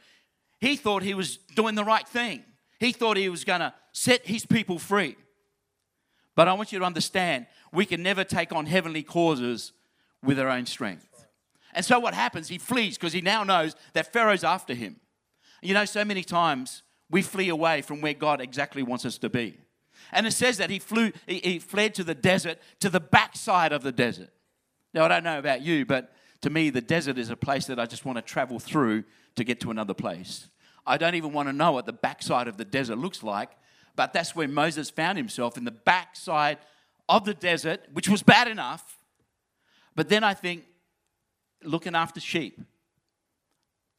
he 0.60 0.76
thought 0.76 1.02
he 1.02 1.14
was 1.14 1.36
doing 1.36 1.74
the 1.74 1.84
right 1.84 2.06
thing. 2.06 2.44
He 2.80 2.92
thought 2.92 3.16
he 3.16 3.28
was 3.28 3.44
going 3.44 3.60
to 3.60 3.74
set 3.92 4.26
his 4.26 4.46
people 4.46 4.78
free. 4.78 5.16
But 6.34 6.48
I 6.48 6.52
want 6.52 6.72
you 6.72 6.78
to 6.78 6.84
understand, 6.84 7.46
we 7.72 7.84
can 7.84 8.02
never 8.02 8.24
take 8.24 8.52
on 8.52 8.66
heavenly 8.66 9.02
causes 9.02 9.72
with 10.22 10.38
our 10.38 10.48
own 10.48 10.66
strength. 10.66 11.26
And 11.74 11.84
so 11.84 11.98
what 11.98 12.14
happens? 12.14 12.48
He 12.48 12.58
flees 12.58 12.96
because 12.96 13.12
he 13.12 13.20
now 13.20 13.44
knows 13.44 13.76
that 13.92 14.12
Pharaoh's 14.12 14.44
after 14.44 14.74
him. 14.74 15.00
You 15.62 15.74
know, 15.74 15.84
so 15.84 16.04
many 16.04 16.22
times 16.22 16.82
we 17.10 17.22
flee 17.22 17.48
away 17.48 17.82
from 17.82 18.00
where 18.00 18.14
God 18.14 18.40
exactly 18.40 18.82
wants 18.82 19.04
us 19.04 19.18
to 19.18 19.28
be. 19.28 19.58
And 20.12 20.26
it 20.26 20.32
says 20.32 20.58
that 20.58 20.70
he 20.70 20.78
flew, 20.78 21.12
he, 21.26 21.58
fled 21.58 21.94
to 21.96 22.04
the 22.04 22.14
desert, 22.14 22.58
to 22.80 22.88
the 22.88 23.00
backside 23.00 23.72
of 23.72 23.82
the 23.82 23.92
desert. 23.92 24.30
Now, 24.94 25.04
I 25.04 25.08
don't 25.08 25.24
know 25.24 25.38
about 25.38 25.62
you, 25.62 25.84
but 25.84 26.12
to 26.42 26.50
me, 26.50 26.70
the 26.70 26.80
desert 26.80 27.18
is 27.18 27.30
a 27.30 27.36
place 27.36 27.66
that 27.66 27.78
I 27.78 27.86
just 27.86 28.04
want 28.04 28.16
to 28.16 28.22
travel 28.22 28.58
through 28.58 29.04
to 29.36 29.44
get 29.44 29.60
to 29.60 29.70
another 29.70 29.94
place. 29.94 30.48
I 30.86 30.96
don't 30.96 31.14
even 31.14 31.32
want 31.32 31.48
to 31.48 31.52
know 31.52 31.72
what 31.72 31.86
the 31.86 31.92
backside 31.92 32.48
of 32.48 32.56
the 32.56 32.64
desert 32.64 32.96
looks 32.96 33.22
like, 33.22 33.50
but 33.96 34.12
that's 34.12 34.34
where 34.34 34.48
Moses 34.48 34.88
found 34.88 35.18
himself 35.18 35.58
in 35.58 35.64
the 35.64 35.70
backside 35.70 36.58
of 37.08 37.24
the 37.24 37.34
desert, 37.34 37.82
which 37.92 38.08
was 38.08 38.22
bad 38.22 38.48
enough. 38.48 38.98
But 39.94 40.08
then 40.08 40.24
I 40.24 40.34
think, 40.34 40.64
looking 41.62 41.94
after 41.94 42.20
sheep. 42.20 42.60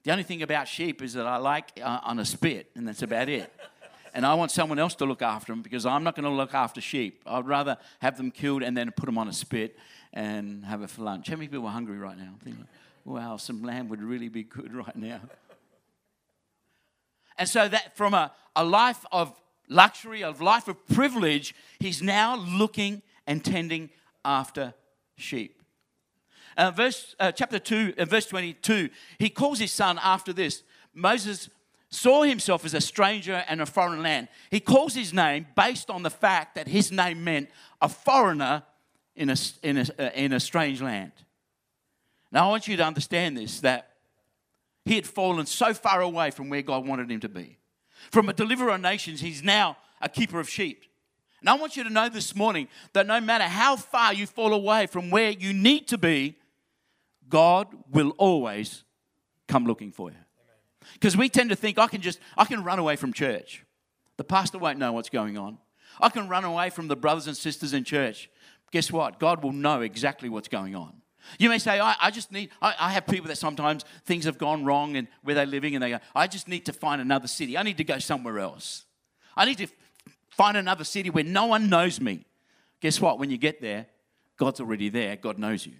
The 0.03 0.11
only 0.11 0.23
thing 0.23 0.41
about 0.41 0.67
sheep 0.67 1.01
is 1.01 1.13
that 1.13 1.25
I 1.25 1.37
like 1.37 1.79
uh, 1.81 1.99
on 2.03 2.19
a 2.19 2.25
spit, 2.25 2.71
and 2.75 2.87
that's 2.87 3.01
about 3.01 3.27
it. 3.27 3.51
and 4.13 4.25
I 4.25 4.33
want 4.33 4.51
someone 4.51 4.79
else 4.79 4.95
to 4.95 5.05
look 5.05 5.21
after 5.21 5.51
them 5.51 5.61
because 5.61 5.85
I'm 5.85 6.03
not 6.03 6.15
going 6.15 6.23
to 6.23 6.29
look 6.29 6.53
after 6.53 6.79
sheep. 6.79 7.21
I'd 7.25 7.45
rather 7.45 7.77
have 7.99 8.17
them 8.17 8.31
killed 8.31 8.63
and 8.63 8.75
then 8.75 8.91
put 8.91 9.05
them 9.05 9.17
on 9.17 9.27
a 9.27 9.33
spit 9.33 9.77
and 10.13 10.63
have 10.65 10.81
it 10.81 10.89
for 10.89 11.01
lunch. 11.01 11.27
How 11.27 11.35
many 11.35 11.47
people 11.49 11.67
are 11.67 11.71
hungry 11.71 11.97
right 11.97 12.17
now? 12.17 12.33
Thinking, 12.43 12.65
wow, 13.03 13.37
some 13.37 13.61
lamb 13.61 13.89
would 13.89 14.01
really 14.01 14.29
be 14.29 14.43
good 14.43 14.73
right 14.73 14.95
now. 14.95 15.19
And 17.37 17.47
so 17.47 17.67
that 17.67 17.95
from 17.95 18.13
a, 18.13 18.31
a 18.55 18.63
life 18.63 19.05
of 19.11 19.33
luxury, 19.67 20.21
a 20.21 20.31
life 20.31 20.67
of 20.67 20.87
privilege, 20.87 21.53
he's 21.79 22.01
now 22.01 22.35
looking 22.35 23.01
and 23.27 23.43
tending 23.43 23.89
after 24.25 24.73
sheep 25.17 25.58
uh, 26.57 26.71
verse, 26.71 27.15
uh, 27.19 27.31
chapter 27.31 27.59
2, 27.59 27.93
uh, 27.97 28.05
verse 28.05 28.25
22, 28.25 28.89
he 29.17 29.29
calls 29.29 29.59
his 29.59 29.71
son 29.71 29.99
after 30.01 30.33
this. 30.33 30.63
Moses 30.93 31.49
saw 31.89 32.23
himself 32.23 32.65
as 32.65 32.73
a 32.73 32.81
stranger 32.81 33.43
and 33.47 33.61
a 33.61 33.65
foreign 33.65 34.03
land. 34.03 34.27
He 34.51 34.59
calls 34.59 34.93
his 34.93 35.13
name 35.13 35.47
based 35.55 35.89
on 35.89 36.03
the 36.03 36.09
fact 36.09 36.55
that 36.55 36.67
his 36.67 36.91
name 36.91 37.23
meant 37.23 37.49
a 37.81 37.89
foreigner 37.89 38.63
in 39.15 39.29
a, 39.29 39.35
in 39.63 39.77
a, 39.77 39.85
uh, 39.97 40.09
in 40.13 40.33
a 40.33 40.39
strange 40.39 40.81
land. 40.81 41.11
Now, 42.31 42.47
I 42.47 42.49
want 42.49 42.67
you 42.67 42.77
to 42.77 42.85
understand 42.85 43.37
this 43.37 43.61
that 43.61 43.89
he 44.85 44.95
had 44.95 45.07
fallen 45.07 45.45
so 45.45 45.73
far 45.73 46.01
away 46.01 46.31
from 46.31 46.49
where 46.49 46.61
God 46.61 46.87
wanted 46.87 47.11
him 47.11 47.19
to 47.21 47.29
be. 47.29 47.57
From 48.11 48.29
a 48.29 48.33
deliverer 48.33 48.69
of 48.69 48.81
nations, 48.81 49.21
he's 49.21 49.43
now 49.43 49.77
a 50.01 50.09
keeper 50.09 50.39
of 50.39 50.49
sheep. 50.49 50.85
And 51.41 51.49
I 51.49 51.55
want 51.55 51.77
you 51.77 51.83
to 51.83 51.89
know 51.89 52.09
this 52.09 52.35
morning 52.35 52.67
that 52.93 53.07
no 53.07 53.21
matter 53.21 53.45
how 53.45 53.75
far 53.75 54.13
you 54.13 54.27
fall 54.27 54.53
away 54.53 54.87
from 54.87 55.09
where 55.09 55.31
you 55.31 55.53
need 55.53 55.87
to 55.89 55.97
be, 55.97 56.35
God 57.29 57.67
will 57.91 58.11
always 58.17 58.83
come 59.47 59.65
looking 59.65 59.91
for 59.91 60.09
you. 60.09 60.17
Because 60.93 61.15
we 61.15 61.29
tend 61.29 61.49
to 61.49 61.55
think 61.55 61.77
I 61.77 61.87
can 61.87 62.01
just 62.01 62.19
I 62.37 62.45
can 62.45 62.63
run 62.63 62.79
away 62.79 62.95
from 62.95 63.13
church. 63.13 63.65
The 64.17 64.23
pastor 64.23 64.57
won't 64.57 64.79
know 64.79 64.91
what's 64.91 65.09
going 65.09 65.37
on. 65.37 65.57
I 66.01 66.09
can 66.09 66.27
run 66.27 66.43
away 66.43 66.69
from 66.69 66.87
the 66.87 66.95
brothers 66.95 67.27
and 67.27 67.35
sisters 67.35 67.73
in 67.73 67.83
church. 67.83 68.29
Guess 68.71 68.91
what? 68.91 69.19
God 69.19 69.43
will 69.43 69.51
know 69.51 69.81
exactly 69.81 70.29
what's 70.29 70.47
going 70.47 70.75
on. 70.75 71.01
You 71.37 71.49
may 71.49 71.57
say, 71.57 71.79
I, 71.79 71.95
I 72.01 72.11
just 72.11 72.31
need, 72.31 72.49
I, 72.61 72.75
I, 72.79 72.91
have 72.91 73.05
people 73.05 73.27
that 73.27 73.37
sometimes 73.37 73.83
things 74.05 74.25
have 74.25 74.37
gone 74.37 74.63
wrong 74.63 74.95
and 74.95 75.07
where 75.21 75.35
they're 75.35 75.45
living, 75.45 75.75
and 75.75 75.83
they 75.83 75.89
go, 75.89 75.99
I 76.15 76.27
just 76.27 76.47
need 76.47 76.65
to 76.65 76.73
find 76.73 77.01
another 77.01 77.27
city. 77.27 77.57
I 77.57 77.63
need 77.63 77.77
to 77.77 77.83
go 77.83 77.99
somewhere 77.99 78.39
else. 78.39 78.85
I 79.35 79.45
need 79.45 79.57
to 79.57 79.67
find 80.29 80.55
another 80.55 80.83
city 80.83 81.09
where 81.09 81.23
no 81.23 81.45
one 81.47 81.69
knows 81.69 81.99
me. 81.99 82.25
Guess 82.79 83.01
what? 83.01 83.19
When 83.19 83.29
you 83.29 83.37
get 83.37 83.61
there, 83.61 83.87
God's 84.37 84.61
already 84.61 84.89
there. 84.89 85.17
God 85.17 85.37
knows 85.37 85.65
you. 85.65 85.73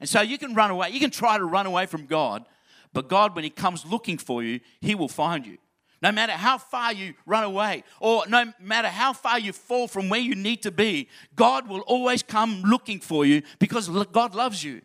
And 0.00 0.08
so 0.08 0.20
you 0.20 0.38
can 0.38 0.54
run 0.54 0.70
away. 0.70 0.90
You 0.90 1.00
can 1.00 1.10
try 1.10 1.38
to 1.38 1.44
run 1.44 1.66
away 1.66 1.86
from 1.86 2.06
God, 2.06 2.46
but 2.92 3.08
God, 3.08 3.34
when 3.34 3.44
He 3.44 3.50
comes 3.50 3.84
looking 3.84 4.18
for 4.18 4.42
you, 4.42 4.60
He 4.80 4.94
will 4.94 5.08
find 5.08 5.46
you. 5.46 5.58
No 6.00 6.12
matter 6.12 6.32
how 6.32 6.58
far 6.58 6.92
you 6.92 7.14
run 7.26 7.42
away, 7.42 7.82
or 8.00 8.24
no 8.28 8.52
matter 8.60 8.88
how 8.88 9.12
far 9.12 9.38
you 9.38 9.52
fall 9.52 9.88
from 9.88 10.08
where 10.08 10.20
you 10.20 10.36
need 10.36 10.62
to 10.62 10.70
be, 10.70 11.08
God 11.34 11.68
will 11.68 11.80
always 11.80 12.22
come 12.22 12.62
looking 12.62 13.00
for 13.00 13.26
you 13.26 13.42
because 13.58 13.88
God 14.12 14.34
loves 14.34 14.62
you. 14.62 14.82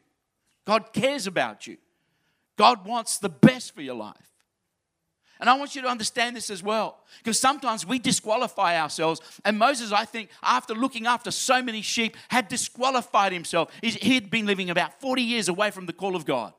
God 0.66 0.92
cares 0.92 1.28
about 1.28 1.68
you. 1.68 1.78
God 2.58 2.86
wants 2.86 3.20
the 3.20 3.30
best 3.30 3.76
for 3.76 3.82
your 3.82 3.96
life. 3.96 4.33
And 5.40 5.50
I 5.50 5.56
want 5.56 5.76
you 5.76 5.82
to 5.82 5.88
understand 5.88 6.36
this 6.36 6.50
as 6.50 6.64
well, 6.64 7.00
because 7.18 7.40
sometimes 7.40 7.86
we 7.86 8.00
disqualify 8.00 8.80
ourselves. 8.80 9.20
And 9.44 9.58
Moses, 9.58 9.92
I 9.92 10.06
think, 10.06 10.30
after 10.42 10.74
looking 10.74 11.06
after 11.06 11.32
so 11.32 11.62
many 11.62 11.82
sheep, 11.82 12.16
had 12.30 12.48
disqualified 12.48 13.34
himself. 13.34 13.72
He 13.82 14.14
had 14.14 14.30
been 14.30 14.46
living 14.46 14.70
about 14.70 15.02
40 15.02 15.22
years 15.22 15.50
away 15.50 15.72
from 15.72 15.86
the 15.86 15.94
call 15.94 16.16
of 16.16 16.26
God. 16.26 16.54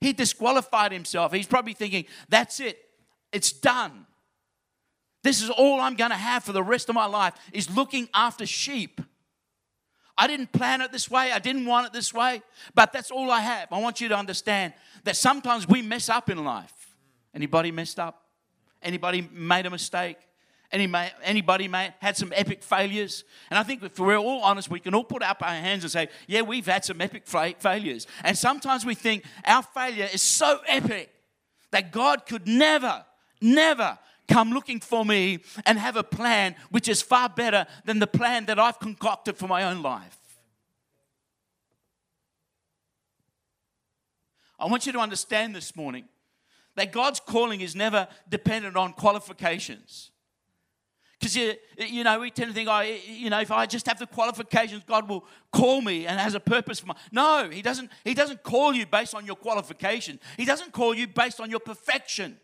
He 0.00 0.12
disqualified 0.12 0.90
himself. 0.90 1.32
He's 1.32 1.46
probably 1.46 1.74
thinking, 1.74 2.06
that's 2.28 2.58
it. 2.58 2.78
It's 3.32 3.52
done. 3.52 4.06
This 5.22 5.40
is 5.40 5.50
all 5.50 5.80
I'm 5.80 5.94
going 5.94 6.10
to 6.10 6.16
have 6.16 6.42
for 6.42 6.52
the 6.52 6.62
rest 6.64 6.88
of 6.88 6.96
my 6.96 7.06
life 7.06 7.34
is 7.52 7.70
looking 7.70 8.08
after 8.12 8.44
sheep. 8.44 9.00
I 10.18 10.26
didn't 10.26 10.52
plan 10.52 10.80
it 10.80 10.90
this 10.90 11.08
way. 11.10 11.30
I 11.30 11.38
didn't 11.38 11.66
want 11.66 11.86
it 11.86 11.92
this 11.92 12.12
way, 12.12 12.42
but 12.74 12.92
that's 12.92 13.12
all 13.12 13.30
I 13.30 13.40
have. 13.40 13.72
I 13.72 13.80
want 13.80 14.00
you 14.00 14.08
to 14.08 14.16
understand 14.16 14.72
that 15.04 15.16
sometimes 15.16 15.68
we 15.68 15.80
mess 15.80 16.08
up 16.08 16.28
in 16.28 16.42
life. 16.44 16.81
Anybody 17.34 17.70
messed 17.70 17.98
up? 17.98 18.22
Anybody 18.82 19.28
made 19.32 19.66
a 19.66 19.70
mistake? 19.70 20.16
Anybody 20.70 21.68
may, 21.68 21.94
had 22.00 22.16
some 22.16 22.32
epic 22.34 22.62
failures? 22.62 23.24
And 23.50 23.58
I 23.58 23.62
think 23.62 23.82
if 23.82 23.98
we're 23.98 24.16
all 24.16 24.40
honest, 24.42 24.70
we 24.70 24.80
can 24.80 24.94
all 24.94 25.04
put 25.04 25.22
up 25.22 25.42
our 25.42 25.48
hands 25.48 25.84
and 25.84 25.90
say, 25.90 26.08
yeah, 26.26 26.40
we've 26.40 26.66
had 26.66 26.84
some 26.84 27.00
epic 27.00 27.24
failures. 27.26 28.06
And 28.24 28.36
sometimes 28.36 28.86
we 28.86 28.94
think 28.94 29.24
our 29.44 29.62
failure 29.62 30.08
is 30.12 30.22
so 30.22 30.60
epic 30.66 31.12
that 31.70 31.92
God 31.92 32.24
could 32.26 32.46
never 32.46 33.04
never 33.42 33.98
come 34.28 34.50
looking 34.50 34.80
for 34.80 35.04
me 35.04 35.40
and 35.66 35.78
have 35.78 35.96
a 35.96 36.04
plan 36.04 36.54
which 36.70 36.88
is 36.88 37.02
far 37.02 37.28
better 37.28 37.66
than 37.84 37.98
the 37.98 38.06
plan 38.06 38.46
that 38.46 38.58
I've 38.58 38.78
concocted 38.78 39.36
for 39.36 39.48
my 39.48 39.64
own 39.64 39.82
life. 39.82 40.16
I 44.58 44.66
want 44.66 44.86
you 44.86 44.92
to 44.92 45.00
understand 45.00 45.56
this 45.56 45.74
morning 45.74 46.04
that 46.76 46.92
God's 46.92 47.20
calling 47.20 47.60
is 47.60 47.74
never 47.74 48.08
dependent 48.28 48.76
on 48.76 48.92
qualifications. 48.92 50.10
Because 51.18 51.36
you, 51.36 51.54
you 51.78 52.02
know, 52.02 52.18
we 52.18 52.32
tend 52.32 52.50
to 52.50 52.54
think, 52.54 52.68
oh, 52.68 52.80
you 52.80 53.30
know, 53.30 53.40
if 53.40 53.52
I 53.52 53.64
just 53.66 53.86
have 53.86 53.98
the 53.98 54.08
qualifications, 54.08 54.82
God 54.84 55.08
will 55.08 55.24
call 55.52 55.80
me 55.80 56.04
and 56.04 56.18
has 56.18 56.34
a 56.34 56.40
purpose 56.40 56.80
for 56.80 56.86
my. 56.86 56.96
No, 57.12 57.48
He 57.48 57.62
doesn't. 57.62 57.92
He 58.02 58.12
doesn't 58.12 58.42
call 58.42 58.74
you 58.74 58.86
based 58.86 59.14
on 59.14 59.24
your 59.24 59.36
qualification. 59.36 60.18
He 60.36 60.44
doesn't 60.44 60.72
call 60.72 60.94
you 60.94 61.06
based 61.06 61.40
on 61.40 61.48
your 61.48 61.60
perfection. 61.60 62.38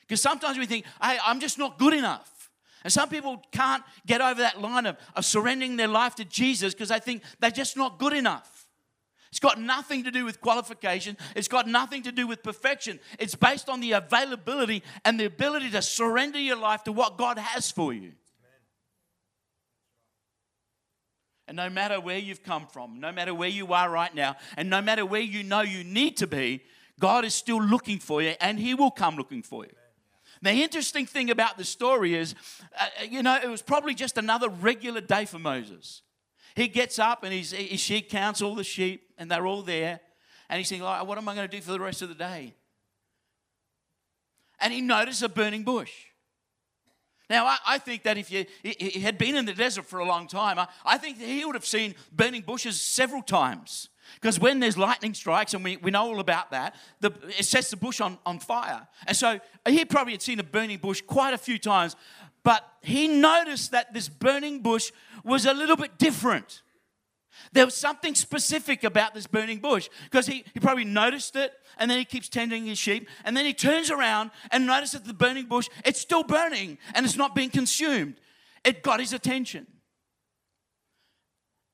Because 0.00 0.22
sometimes 0.22 0.56
we 0.56 0.64
think, 0.64 0.86
hey, 1.02 1.18
I'm 1.26 1.40
just 1.40 1.58
not 1.58 1.78
good 1.78 1.92
enough. 1.92 2.50
And 2.84 2.92
some 2.92 3.08
people 3.08 3.42
can't 3.50 3.82
get 4.06 4.20
over 4.20 4.40
that 4.40 4.62
line 4.62 4.86
of, 4.86 4.96
of 5.14 5.24
surrendering 5.24 5.76
their 5.76 5.88
life 5.88 6.14
to 6.14 6.24
Jesus 6.24 6.72
because 6.72 6.90
they 6.90 7.00
think 7.00 7.22
they're 7.40 7.50
just 7.50 7.76
not 7.76 7.98
good 7.98 8.12
enough. 8.12 8.55
It's 9.30 9.40
got 9.40 9.60
nothing 9.60 10.04
to 10.04 10.10
do 10.10 10.24
with 10.24 10.40
qualification. 10.40 11.16
It's 11.34 11.48
got 11.48 11.66
nothing 11.66 12.02
to 12.04 12.12
do 12.12 12.26
with 12.26 12.42
perfection. 12.42 13.00
It's 13.18 13.34
based 13.34 13.68
on 13.68 13.80
the 13.80 13.92
availability 13.92 14.82
and 15.04 15.18
the 15.18 15.24
ability 15.24 15.70
to 15.70 15.82
surrender 15.82 16.38
your 16.38 16.56
life 16.56 16.84
to 16.84 16.92
what 16.92 17.18
God 17.18 17.38
has 17.38 17.70
for 17.70 17.92
you. 17.92 18.12
And 21.48 21.56
no 21.56 21.70
matter 21.70 22.00
where 22.00 22.18
you've 22.18 22.42
come 22.42 22.66
from, 22.66 22.98
no 22.98 23.12
matter 23.12 23.32
where 23.32 23.48
you 23.48 23.72
are 23.72 23.88
right 23.88 24.12
now, 24.14 24.36
and 24.56 24.68
no 24.68 24.82
matter 24.82 25.06
where 25.06 25.20
you 25.20 25.44
know 25.44 25.60
you 25.60 25.84
need 25.84 26.16
to 26.18 26.26
be, 26.26 26.62
God 26.98 27.24
is 27.24 27.34
still 27.34 27.62
looking 27.62 27.98
for 27.98 28.22
you 28.22 28.34
and 28.40 28.58
He 28.58 28.74
will 28.74 28.90
come 28.90 29.16
looking 29.16 29.42
for 29.42 29.64
you. 29.64 29.72
The 30.42 30.50
interesting 30.50 31.06
thing 31.06 31.30
about 31.30 31.56
the 31.56 31.64
story 31.64 32.14
is, 32.14 32.34
uh, 32.78 32.86
you 33.08 33.22
know, 33.22 33.38
it 33.42 33.48
was 33.48 33.62
probably 33.62 33.94
just 33.94 34.18
another 34.18 34.48
regular 34.48 35.00
day 35.00 35.24
for 35.24 35.38
Moses. 35.38 36.02
He 36.56 36.68
gets 36.68 36.98
up 36.98 37.22
and 37.22 37.32
he's, 37.32 37.52
he 37.52 37.76
sheep 37.76 38.08
counts 38.08 38.40
all 38.40 38.54
the 38.54 38.64
sheep, 38.64 39.10
and 39.18 39.30
they're 39.30 39.46
all 39.46 39.62
there. 39.62 40.00
And 40.48 40.58
he's 40.58 40.70
thinking, 40.70 40.84
like, 40.84 41.06
what 41.06 41.18
am 41.18 41.28
I 41.28 41.34
going 41.34 41.48
to 41.48 41.54
do 41.54 41.62
for 41.62 41.70
the 41.70 41.80
rest 41.80 42.00
of 42.00 42.08
the 42.08 42.14
day? 42.14 42.54
And 44.58 44.72
he 44.72 44.80
noticed 44.80 45.22
a 45.22 45.28
burning 45.28 45.64
bush. 45.64 45.92
Now, 47.28 47.44
I, 47.44 47.58
I 47.66 47.78
think 47.78 48.04
that 48.04 48.16
if 48.16 48.30
you 48.30 48.46
he, 48.62 49.00
had 49.00 49.18
been 49.18 49.36
in 49.36 49.44
the 49.44 49.52
desert 49.52 49.84
for 49.84 49.98
a 49.98 50.06
long 50.06 50.28
time, 50.28 50.58
I, 50.58 50.66
I 50.84 50.96
think 50.96 51.18
that 51.18 51.26
he 51.26 51.44
would 51.44 51.56
have 51.56 51.66
seen 51.66 51.94
burning 52.10 52.42
bushes 52.42 52.80
several 52.80 53.22
times. 53.22 53.90
Because 54.14 54.38
when 54.40 54.60
there's 54.60 54.78
lightning 54.78 55.12
strikes, 55.12 55.52
and 55.52 55.62
we, 55.62 55.76
we 55.78 55.90
know 55.90 56.04
all 56.04 56.20
about 56.20 56.52
that, 56.52 56.74
the, 57.00 57.12
it 57.38 57.44
sets 57.44 57.70
the 57.70 57.76
bush 57.76 58.00
on, 58.00 58.18
on 58.24 58.38
fire. 58.38 58.86
And 59.06 59.16
so 59.16 59.40
he 59.68 59.84
probably 59.84 60.12
had 60.12 60.22
seen 60.22 60.40
a 60.40 60.44
burning 60.44 60.78
bush 60.78 61.02
quite 61.02 61.34
a 61.34 61.38
few 61.38 61.58
times, 61.58 61.96
but 62.46 62.62
he 62.80 63.08
noticed 63.08 63.72
that 63.72 63.92
this 63.92 64.08
burning 64.08 64.60
bush 64.60 64.92
was 65.24 65.46
a 65.46 65.52
little 65.52 65.74
bit 65.74 65.98
different. 65.98 66.62
There 67.52 67.64
was 67.64 67.74
something 67.74 68.14
specific 68.14 68.84
about 68.84 69.14
this 69.14 69.26
burning 69.26 69.58
bush 69.58 69.88
because 70.04 70.28
he, 70.28 70.44
he 70.54 70.60
probably 70.60 70.84
noticed 70.84 71.34
it 71.34 71.52
and 71.76 71.90
then 71.90 71.98
he 71.98 72.04
keeps 72.04 72.28
tending 72.28 72.66
his 72.66 72.78
sheep 72.78 73.08
and 73.24 73.36
then 73.36 73.46
he 73.46 73.52
turns 73.52 73.90
around 73.90 74.30
and 74.52 74.64
notices 74.64 75.00
that 75.00 75.08
the 75.08 75.12
burning 75.12 75.46
bush, 75.46 75.68
it's 75.84 76.00
still 76.00 76.22
burning 76.22 76.78
and 76.94 77.04
it's 77.04 77.16
not 77.16 77.34
being 77.34 77.50
consumed. 77.50 78.14
It 78.64 78.84
got 78.84 79.00
his 79.00 79.12
attention. 79.12 79.66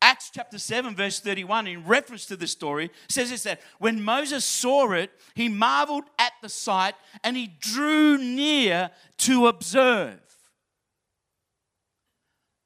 Acts 0.00 0.30
chapter 0.32 0.58
7, 0.58 0.96
verse 0.96 1.20
31, 1.20 1.66
in 1.66 1.84
reference 1.84 2.24
to 2.26 2.36
this 2.36 2.50
story, 2.50 2.90
says 3.10 3.28
this 3.28 3.42
that 3.42 3.60
when 3.78 4.02
Moses 4.02 4.42
saw 4.42 4.90
it, 4.92 5.10
he 5.34 5.50
marveled 5.50 6.04
at 6.18 6.32
the 6.40 6.48
sight 6.48 6.94
and 7.22 7.36
he 7.36 7.46
drew 7.60 8.16
near 8.16 8.90
to 9.18 9.48
observe. 9.48 10.31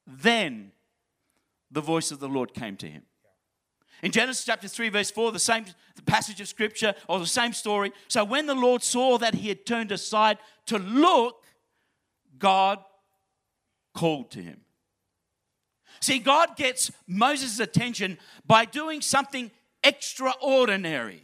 Then 0.06 0.72
the 1.70 1.80
voice 1.80 2.10
of 2.10 2.20
the 2.20 2.28
Lord 2.28 2.54
came 2.54 2.76
to 2.76 2.88
him. 2.88 3.02
In 4.02 4.12
Genesis 4.12 4.44
chapter 4.44 4.68
3, 4.68 4.90
verse 4.90 5.10
4, 5.10 5.32
the 5.32 5.38
same 5.38 5.64
passage 6.04 6.40
of 6.40 6.48
scripture 6.48 6.94
or 7.08 7.18
the 7.18 7.26
same 7.26 7.52
story. 7.52 7.92
So 8.08 8.24
when 8.24 8.46
the 8.46 8.54
Lord 8.54 8.82
saw 8.82 9.18
that 9.18 9.34
he 9.34 9.48
had 9.48 9.64
turned 9.64 9.90
aside 9.90 10.38
to 10.66 10.78
look, 10.78 11.42
God 12.38 12.78
called 13.94 14.30
to 14.32 14.42
him. 14.42 14.60
See, 16.00 16.18
God 16.18 16.56
gets 16.56 16.92
Moses' 17.06 17.58
attention 17.58 18.18
by 18.46 18.66
doing 18.66 19.00
something 19.00 19.50
extraordinary. 19.82 21.22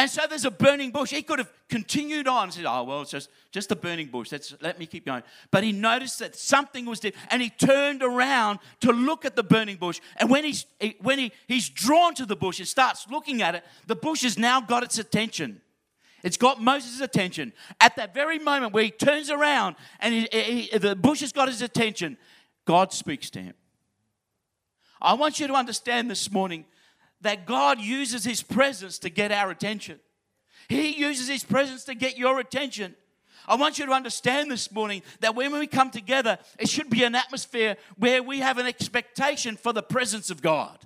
And 0.00 0.10
so 0.10 0.22
there's 0.26 0.46
a 0.46 0.50
burning 0.50 0.92
bush. 0.92 1.10
He 1.10 1.20
could 1.20 1.38
have 1.40 1.52
continued 1.68 2.26
on 2.26 2.44
and 2.44 2.54
said, 2.54 2.64
Oh, 2.66 2.84
well, 2.84 3.02
it's 3.02 3.10
just, 3.10 3.28
just 3.52 3.70
a 3.70 3.76
burning 3.76 4.06
bush. 4.06 4.32
Let's, 4.32 4.54
let 4.62 4.78
me 4.78 4.86
keep 4.86 5.04
going. 5.04 5.22
But 5.50 5.62
he 5.62 5.72
noticed 5.72 6.20
that 6.20 6.34
something 6.34 6.86
was 6.86 7.00
different 7.00 7.26
and 7.30 7.42
he 7.42 7.50
turned 7.50 8.02
around 8.02 8.60
to 8.80 8.92
look 8.92 9.26
at 9.26 9.36
the 9.36 9.42
burning 9.42 9.76
bush. 9.76 10.00
And 10.16 10.30
when, 10.30 10.42
he's, 10.42 10.64
when 11.02 11.18
he, 11.18 11.32
he's 11.46 11.68
drawn 11.68 12.14
to 12.14 12.24
the 12.24 12.34
bush 12.34 12.60
and 12.60 12.66
starts 12.66 13.08
looking 13.10 13.42
at 13.42 13.54
it, 13.54 13.62
the 13.88 13.94
bush 13.94 14.22
has 14.22 14.38
now 14.38 14.58
got 14.62 14.82
its 14.82 14.98
attention. 14.98 15.60
It's 16.24 16.38
got 16.38 16.62
Moses' 16.62 17.02
attention. 17.02 17.52
At 17.78 17.96
that 17.96 18.14
very 18.14 18.38
moment 18.38 18.72
where 18.72 18.84
he 18.84 18.90
turns 18.90 19.30
around 19.30 19.76
and 20.00 20.14
he, 20.14 20.28
he, 20.70 20.78
the 20.78 20.96
bush 20.96 21.20
has 21.20 21.32
got 21.32 21.48
his 21.48 21.60
attention, 21.60 22.16
God 22.64 22.94
speaks 22.94 23.28
to 23.28 23.42
him. 23.42 23.52
I 24.98 25.12
want 25.12 25.40
you 25.40 25.46
to 25.46 25.52
understand 25.52 26.10
this 26.10 26.32
morning 26.32 26.64
that 27.22 27.46
God 27.46 27.80
uses 27.80 28.24
his 28.24 28.42
presence 28.42 28.98
to 29.00 29.10
get 29.10 29.32
our 29.32 29.50
attention. 29.50 30.00
He 30.68 30.96
uses 30.96 31.28
his 31.28 31.44
presence 31.44 31.84
to 31.84 31.94
get 31.94 32.16
your 32.16 32.38
attention. 32.40 32.94
I 33.46 33.56
want 33.56 33.78
you 33.78 33.86
to 33.86 33.92
understand 33.92 34.50
this 34.50 34.70
morning 34.70 35.02
that 35.20 35.34
when 35.34 35.52
we 35.52 35.66
come 35.66 35.90
together, 35.90 36.38
it 36.58 36.68
should 36.68 36.90
be 36.90 37.02
an 37.04 37.14
atmosphere 37.14 37.76
where 37.96 38.22
we 38.22 38.38
have 38.38 38.58
an 38.58 38.66
expectation 38.66 39.56
for 39.56 39.72
the 39.72 39.82
presence 39.82 40.30
of 40.30 40.42
God. 40.42 40.78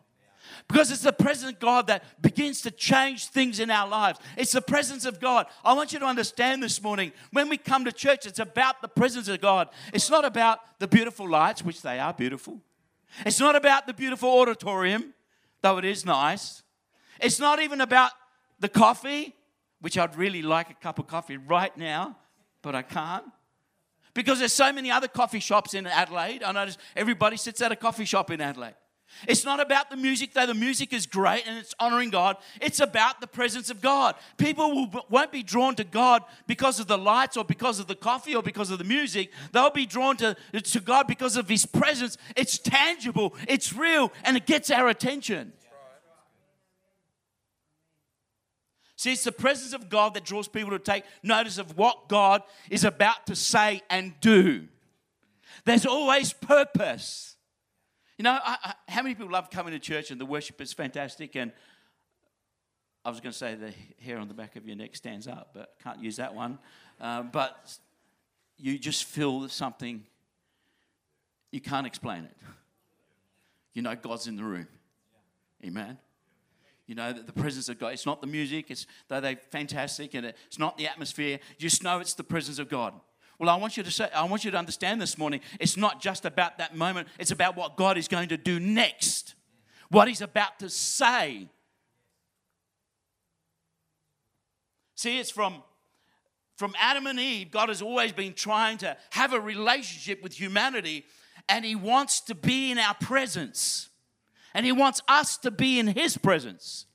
Because 0.68 0.90
it's 0.90 1.02
the 1.02 1.12
presence 1.12 1.52
of 1.52 1.60
God 1.60 1.88
that 1.88 2.22
begins 2.22 2.62
to 2.62 2.70
change 2.70 3.26
things 3.28 3.60
in 3.60 3.70
our 3.70 3.86
lives. 3.86 4.18
It's 4.36 4.52
the 4.52 4.62
presence 4.62 5.04
of 5.04 5.20
God. 5.20 5.46
I 5.64 5.74
want 5.74 5.92
you 5.92 5.98
to 5.98 6.06
understand 6.06 6.62
this 6.62 6.82
morning 6.82 7.12
when 7.32 7.48
we 7.48 7.58
come 7.58 7.84
to 7.84 7.92
church, 7.92 8.24
it's 8.24 8.38
about 8.38 8.80
the 8.80 8.88
presence 8.88 9.28
of 9.28 9.40
God. 9.40 9.68
It's 9.92 10.08
not 10.08 10.24
about 10.24 10.60
the 10.78 10.88
beautiful 10.88 11.28
lights, 11.28 11.62
which 11.62 11.82
they 11.82 11.98
are 11.98 12.14
beautiful. 12.14 12.60
It's 13.26 13.40
not 13.40 13.56
about 13.56 13.86
the 13.86 13.92
beautiful 13.92 14.30
auditorium, 14.30 15.12
though 15.64 15.78
it 15.78 15.84
is 15.86 16.04
nice. 16.04 16.62
It's 17.18 17.40
not 17.40 17.58
even 17.58 17.80
about 17.80 18.10
the 18.60 18.68
coffee, 18.68 19.34
which 19.80 19.96
I'd 19.96 20.14
really 20.14 20.42
like 20.42 20.68
a 20.68 20.74
cup 20.74 20.98
of 20.98 21.06
coffee 21.06 21.38
right 21.38 21.74
now, 21.76 22.18
but 22.60 22.74
I 22.74 22.82
can't. 22.82 23.24
Because 24.12 24.40
there's 24.40 24.52
so 24.52 24.72
many 24.74 24.90
other 24.90 25.08
coffee 25.08 25.40
shops 25.40 25.72
in 25.72 25.86
Adelaide. 25.86 26.42
I 26.42 26.52
notice 26.52 26.76
everybody 26.94 27.38
sits 27.38 27.62
at 27.62 27.72
a 27.72 27.76
coffee 27.76 28.04
shop 28.04 28.30
in 28.30 28.42
Adelaide. 28.42 28.74
It's 29.28 29.44
not 29.44 29.60
about 29.60 29.90
the 29.90 29.96
music, 29.96 30.32
though 30.32 30.46
the 30.46 30.54
music 30.54 30.92
is 30.92 31.06
great 31.06 31.46
and 31.46 31.58
it's 31.58 31.74
honoring 31.78 32.10
God. 32.10 32.36
It's 32.60 32.80
about 32.80 33.20
the 33.20 33.26
presence 33.26 33.70
of 33.70 33.80
God. 33.80 34.16
People 34.36 34.74
will, 34.74 35.06
won't 35.08 35.32
be 35.32 35.42
drawn 35.42 35.74
to 35.76 35.84
God 35.84 36.22
because 36.46 36.80
of 36.80 36.86
the 36.86 36.98
lights 36.98 37.36
or 37.36 37.44
because 37.44 37.78
of 37.78 37.86
the 37.86 37.94
coffee 37.94 38.34
or 38.34 38.42
because 38.42 38.70
of 38.70 38.78
the 38.78 38.84
music. 38.84 39.30
They'll 39.52 39.70
be 39.70 39.86
drawn 39.86 40.16
to, 40.18 40.36
to 40.52 40.80
God 40.80 41.06
because 41.06 41.36
of 41.36 41.48
His 41.48 41.64
presence. 41.64 42.18
It's 42.36 42.58
tangible, 42.58 43.34
it's 43.48 43.72
real, 43.72 44.12
and 44.24 44.36
it 44.36 44.46
gets 44.46 44.70
our 44.70 44.88
attention. 44.88 45.52
See, 48.96 49.12
it's 49.12 49.24
the 49.24 49.32
presence 49.32 49.74
of 49.74 49.88
God 49.88 50.14
that 50.14 50.24
draws 50.24 50.48
people 50.48 50.70
to 50.70 50.78
take 50.78 51.04
notice 51.22 51.58
of 51.58 51.76
what 51.76 52.08
God 52.08 52.42
is 52.70 52.84
about 52.84 53.26
to 53.26 53.36
say 53.36 53.82
and 53.90 54.14
do. 54.20 54.68
There's 55.64 55.86
always 55.86 56.32
purpose. 56.32 57.33
You 58.16 58.22
know, 58.22 58.38
I, 58.44 58.56
I, 58.62 58.74
how 58.88 59.02
many 59.02 59.14
people 59.14 59.32
love 59.32 59.50
coming 59.50 59.72
to 59.72 59.78
church 59.78 60.10
and 60.10 60.20
the 60.20 60.26
worship 60.26 60.60
is 60.60 60.72
fantastic? 60.72 61.34
And 61.34 61.52
I 63.04 63.10
was 63.10 63.20
going 63.20 63.32
to 63.32 63.38
say 63.38 63.54
the 63.54 63.72
hair 64.02 64.18
on 64.18 64.28
the 64.28 64.34
back 64.34 64.56
of 64.56 64.66
your 64.66 64.76
neck 64.76 64.94
stands 64.96 65.26
up, 65.26 65.50
but 65.52 65.74
can't 65.82 66.02
use 66.02 66.16
that 66.16 66.34
one. 66.34 66.58
Um, 67.00 67.30
but 67.32 67.76
you 68.56 68.78
just 68.78 69.04
feel 69.04 69.48
something, 69.48 70.04
you 71.50 71.60
can't 71.60 71.86
explain 71.86 72.24
it. 72.24 72.36
You 73.72 73.82
know, 73.82 73.96
God's 73.96 74.28
in 74.28 74.36
the 74.36 74.44
room. 74.44 74.68
Amen. 75.64 75.98
You 76.86 76.94
know, 76.94 77.12
the 77.12 77.32
presence 77.32 77.68
of 77.68 77.78
God. 77.80 77.94
It's 77.94 78.06
not 78.06 78.20
the 78.20 78.26
music, 78.26 78.70
it's 78.70 78.86
though 79.08 79.20
they're 79.20 79.40
fantastic, 79.50 80.14
and 80.14 80.26
it's 80.26 80.58
not 80.58 80.78
the 80.78 80.86
atmosphere. 80.86 81.40
You 81.58 81.68
just 81.68 81.82
know 81.82 81.98
it's 81.98 82.14
the 82.14 82.24
presence 82.24 82.58
of 82.58 82.68
God. 82.68 82.94
Well, 83.38 83.48
I 83.48 83.56
want 83.56 83.76
you 83.76 83.82
to 83.82 83.90
say, 83.90 84.08
I 84.14 84.24
want 84.24 84.44
you 84.44 84.50
to 84.50 84.56
understand 84.56 85.00
this 85.00 85.18
morning, 85.18 85.40
it's 85.58 85.76
not 85.76 86.00
just 86.00 86.24
about 86.24 86.58
that 86.58 86.76
moment, 86.76 87.08
it's 87.18 87.30
about 87.30 87.56
what 87.56 87.76
God 87.76 87.98
is 87.98 88.08
going 88.08 88.28
to 88.28 88.36
do 88.36 88.60
next, 88.60 89.34
what 89.90 90.08
He's 90.08 90.20
about 90.20 90.58
to 90.60 90.70
say. 90.70 91.48
See, 94.94 95.18
it's 95.18 95.30
from 95.30 95.62
from 96.56 96.74
Adam 96.78 97.06
and 97.06 97.18
Eve, 97.18 97.50
God 97.50 97.68
has 97.68 97.82
always 97.82 98.12
been 98.12 98.32
trying 98.32 98.78
to 98.78 98.96
have 99.10 99.32
a 99.32 99.40
relationship 99.40 100.22
with 100.22 100.38
humanity, 100.38 101.04
and 101.48 101.64
He 101.64 101.74
wants 101.74 102.20
to 102.22 102.34
be 102.34 102.70
in 102.70 102.78
our 102.78 102.94
presence. 102.94 103.88
And 104.54 104.64
He 104.64 104.70
wants 104.70 105.02
us 105.08 105.36
to 105.38 105.50
be 105.50 105.80
in 105.80 105.88
His 105.88 106.16
presence. 106.16 106.86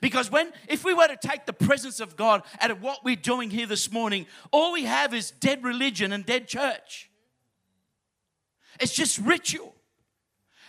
Because 0.00 0.30
when, 0.30 0.52
if 0.68 0.84
we 0.84 0.94
were 0.94 1.06
to 1.08 1.16
take 1.16 1.46
the 1.46 1.52
presence 1.52 2.00
of 2.00 2.16
God 2.16 2.42
out 2.60 2.70
of 2.70 2.82
what 2.82 3.04
we're 3.04 3.16
doing 3.16 3.50
here 3.50 3.66
this 3.66 3.90
morning, 3.92 4.26
all 4.50 4.72
we 4.72 4.84
have 4.84 5.14
is 5.14 5.30
dead 5.30 5.62
religion 5.62 6.12
and 6.12 6.26
dead 6.26 6.48
church. 6.48 7.10
It's 8.80 8.94
just 8.94 9.18
ritual. 9.18 9.74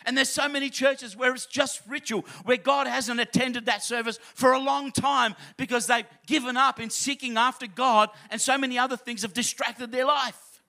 And 0.05 0.17
there's 0.17 0.29
so 0.29 0.47
many 0.47 0.69
churches 0.69 1.15
where 1.15 1.33
it's 1.33 1.45
just 1.45 1.81
ritual, 1.87 2.25
where 2.45 2.57
God 2.57 2.87
hasn't 2.87 3.19
attended 3.19 3.65
that 3.65 3.83
service 3.83 4.17
for 4.33 4.53
a 4.53 4.59
long 4.59 4.91
time 4.91 5.35
because 5.57 5.87
they've 5.87 6.05
given 6.25 6.55
up 6.55 6.79
in 6.79 6.89
seeking 6.89 7.37
after 7.37 7.67
God, 7.67 8.09
and 8.31 8.39
so 8.39 8.57
many 8.57 8.77
other 8.77 8.95
things 8.97 9.23
have 9.23 9.33
distracted 9.33 9.91
their 9.91 10.05
life. 10.05 10.61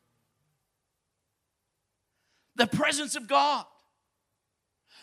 The 2.57 2.67
presence 2.67 3.15
of 3.15 3.29
God. 3.29 3.65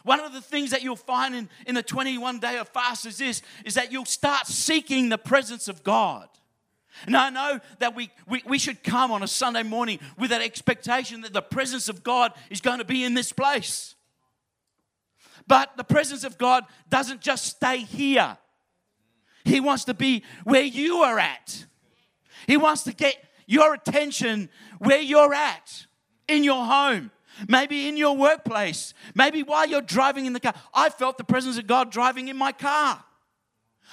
One 0.08 0.22
of 0.22 0.32
the 0.32 0.40
things 0.40 0.72
that 0.72 0.84
you'll 0.84 0.96
find 0.96 1.36
in, 1.36 1.50
in 1.66 1.76
the 1.76 1.84
21 1.84 2.40
day 2.40 2.58
of 2.60 2.70
fast 2.70 3.06
is 3.06 3.18
this 3.18 3.42
is 3.66 3.74
that 3.74 3.92
you'll 3.92 4.06
start 4.06 4.48
seeking 4.48 5.10
the 5.10 5.18
presence 5.18 5.68
of 5.68 5.84
God. 5.84 6.30
And 7.06 7.18
I 7.18 7.30
know 7.30 7.60
that 7.80 7.94
we, 7.94 8.10
we, 8.26 8.42
we 8.46 8.58
should 8.58 8.86
come 8.86 9.12
on 9.12 9.22
a 9.22 9.28
Sunday 9.28 9.64
morning 9.64 10.00
with 10.18 10.30
that 10.30 10.42
expectation 10.42 11.20
that 11.22 11.34
the 11.34 11.42
presence 11.42 11.90
of 11.90 12.06
God 12.06 12.32
is 12.50 12.62
going 12.62 12.80
to 12.80 12.86
be 12.86 13.04
in 13.04 13.16
this 13.16 13.34
place. 13.34 13.96
But 15.46 15.76
the 15.76 15.84
presence 15.84 16.24
of 16.24 16.38
God 16.38 16.64
doesn't 16.88 17.20
just 17.20 17.46
stay 17.46 17.80
here, 17.80 18.38
He 19.44 19.60
wants 19.60 19.84
to 19.84 19.94
be 19.94 20.24
where 20.46 20.64
you 20.64 21.00
are 21.00 21.20
at. 21.20 21.66
He 22.48 22.56
wants 22.56 22.84
to 22.84 22.94
get 22.94 23.22
your 23.46 23.74
attention 23.74 24.48
where 24.80 25.02
you're 25.02 25.34
at 25.34 25.86
in 26.30 26.46
your 26.46 26.64
home, 26.66 27.12
maybe 27.48 27.88
in 27.88 27.98
your 27.98 28.16
workplace, 28.16 28.94
maybe 29.16 29.44
while 29.44 29.68
you're 29.68 29.82
driving 29.82 30.26
in 30.26 30.34
the 30.34 30.40
car. 30.40 30.54
I 30.74 30.90
felt 30.90 31.18
the 31.18 31.24
presence 31.24 31.58
of 31.58 31.68
God 31.68 31.92
driving 31.92 32.28
in 32.28 32.38
my 32.38 32.52
car. 32.52 33.04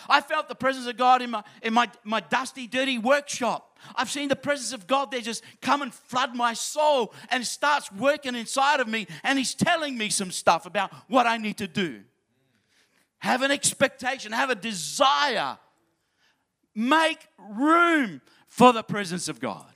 I 0.09 0.21
felt 0.21 0.49
the 0.49 0.55
presence 0.55 0.87
of 0.87 0.97
God 0.97 1.23
in 1.23 1.31
my, 1.31 1.45
in 1.63 1.73
my, 1.73 1.91
my 2.03 2.21
dusty, 2.21 2.67
dirty 2.67 2.99
workshop. 2.99 3.79
I've 3.95 4.11
seen 4.11 4.29
the 4.29 4.37
presence 4.37 4.73
of 4.73 4.87
God 4.87 5.11
there 5.11 5.21
just 5.21 5.45
come 5.61 5.83
and 5.83 5.93
flood 5.93 6.35
my 6.35 6.55
soul 6.55 7.13
and 7.31 7.47
starts 7.47 7.93
working 7.93 8.35
inside 8.35 8.81
of 8.81 8.89
me 8.89 9.07
and 9.23 9.39
He's 9.39 9.55
telling 9.55 9.97
me 9.97 10.09
some 10.09 10.31
stuff 10.31 10.67
about 10.67 10.93
what 11.09 11.27
I 11.27 11.37
need 11.37 11.59
to 11.59 11.69
do. 11.69 12.01
Have 13.19 13.43
an 13.43 13.51
expectation, 13.51 14.33
have 14.33 14.51
a 14.51 14.55
desire. 14.55 15.59
Make 16.75 17.27
room 17.39 18.21
for 18.49 18.73
the 18.73 18.83
presence 18.83 19.29
of 19.29 19.41
God. 19.41 19.74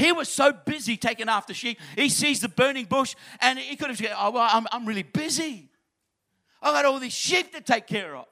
He 0.00 0.12
was 0.12 0.30
so 0.30 0.50
busy 0.50 0.96
taking 0.96 1.28
after 1.28 1.52
sheep. 1.52 1.78
He 1.94 2.08
sees 2.08 2.40
the 2.40 2.48
burning 2.48 2.86
bush 2.86 3.14
and 3.38 3.58
he 3.58 3.76
could 3.76 3.88
have 3.88 3.98
said, 3.98 4.14
Oh, 4.16 4.30
well, 4.30 4.48
I'm, 4.50 4.66
I'm 4.72 4.86
really 4.86 5.02
busy. 5.02 5.68
I've 6.62 6.72
got 6.72 6.86
all 6.86 6.98
these 6.98 7.12
sheep 7.12 7.52
to 7.52 7.60
take 7.60 7.86
care 7.86 8.16
of. 8.16 8.24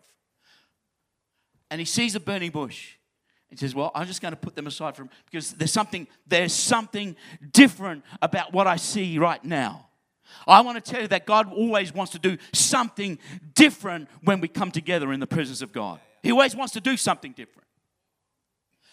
And 1.70 1.78
he 1.78 1.85
sees 1.85 2.14
a 2.14 2.20
burning 2.20 2.52
bush. 2.52 2.94
He 3.50 3.57
says, 3.57 3.74
Well, 3.74 3.92
I'm 3.94 4.07
just 4.07 4.22
going 4.22 4.33
to 4.33 4.40
put 4.40 4.54
them 4.54 4.66
aside 4.66 4.96
from 4.96 5.11
because 5.31 5.52
there's 5.52 5.70
something, 5.70 6.09
there's 6.26 6.54
something 6.54 7.16
different 7.52 8.02
about 8.22 8.54
what 8.54 8.66
I 8.66 8.76
see 8.76 9.18
right 9.18 9.44
now. 9.44 9.88
I 10.46 10.62
want 10.62 10.83
to 10.83 10.90
tell 10.90 11.02
you 11.02 11.09
that 11.09 11.26
God 11.26 11.52
always 11.52 11.92
wants 11.92 12.12
to 12.12 12.18
do 12.18 12.38
something 12.54 13.18
different 13.54 14.09
when 14.24 14.40
we 14.40 14.48
come 14.48 14.70
together 14.70 15.12
in 15.12 15.20
the 15.20 15.26
presence 15.26 15.61
of 15.61 15.72
God. 15.72 16.00
He 16.22 16.33
always 16.33 16.57
wants 16.57 16.72
to 16.74 16.81
do 16.81 16.96
something 16.96 17.33
different. 17.33 17.67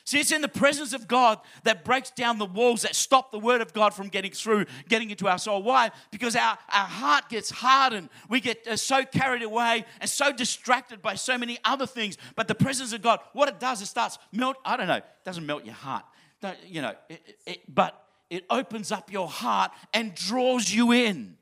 See, 0.05 0.19
it's 0.19 0.31
in 0.31 0.41
the 0.43 0.47
presence 0.47 0.93
of 0.93 1.07
God 1.07 1.39
that 1.63 1.83
breaks 1.83 2.11
down 2.11 2.37
the 2.37 2.45
walls 2.45 2.83
that 2.83 2.95
stop 2.95 3.31
the 3.31 3.39
word 3.39 3.61
of 3.61 3.73
God 3.73 3.91
from 3.91 4.07
getting 4.07 4.31
through, 4.31 4.65
getting 4.87 5.09
into 5.09 5.27
our 5.27 5.39
soul. 5.39 5.63
Why? 5.63 5.89
Because 6.11 6.35
our, 6.35 6.59
our 6.69 6.85
heart 6.85 7.27
gets 7.27 7.49
hardened. 7.49 8.09
We 8.29 8.39
get 8.39 8.67
uh, 8.67 8.77
so 8.77 9.03
carried 9.03 9.41
away 9.41 9.83
and 9.99 10.07
so 10.07 10.31
distracted 10.31 11.01
by 11.01 11.15
so 11.15 11.39
many 11.39 11.57
other 11.65 11.87
things. 11.87 12.19
But 12.35 12.47
the 12.47 12.53
presence 12.53 12.93
of 12.93 13.01
God, 13.01 13.19
what 13.33 13.49
it 13.49 13.59
does, 13.59 13.81
it 13.81 13.87
starts 13.87 14.19
melt. 14.31 14.57
I 14.63 14.77
don't 14.77 14.87
know, 14.87 14.97
it 14.97 15.05
doesn't 15.23 15.45
melt 15.45 15.65
your 15.65 15.73
heart. 15.73 16.05
Don't, 16.39 16.57
you 16.67 16.83
know, 16.83 16.93
it, 17.09 17.37
it, 17.47 17.61
but 17.73 17.99
it 18.29 18.45
opens 18.51 18.91
up 18.91 19.11
your 19.11 19.27
heart 19.27 19.71
and 19.91 20.13
draws 20.13 20.71
you 20.71 20.91
in 20.91 21.35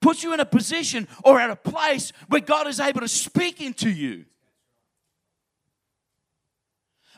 puts 0.00 0.22
you 0.22 0.32
in 0.32 0.40
a 0.40 0.46
position 0.46 1.06
or 1.24 1.38
at 1.38 1.50
a 1.50 1.56
place 1.56 2.14
where 2.28 2.40
God 2.40 2.66
is 2.66 2.80
able 2.80 3.00
to 3.00 3.08
speak 3.08 3.60
into 3.60 3.90
you. 3.90 4.24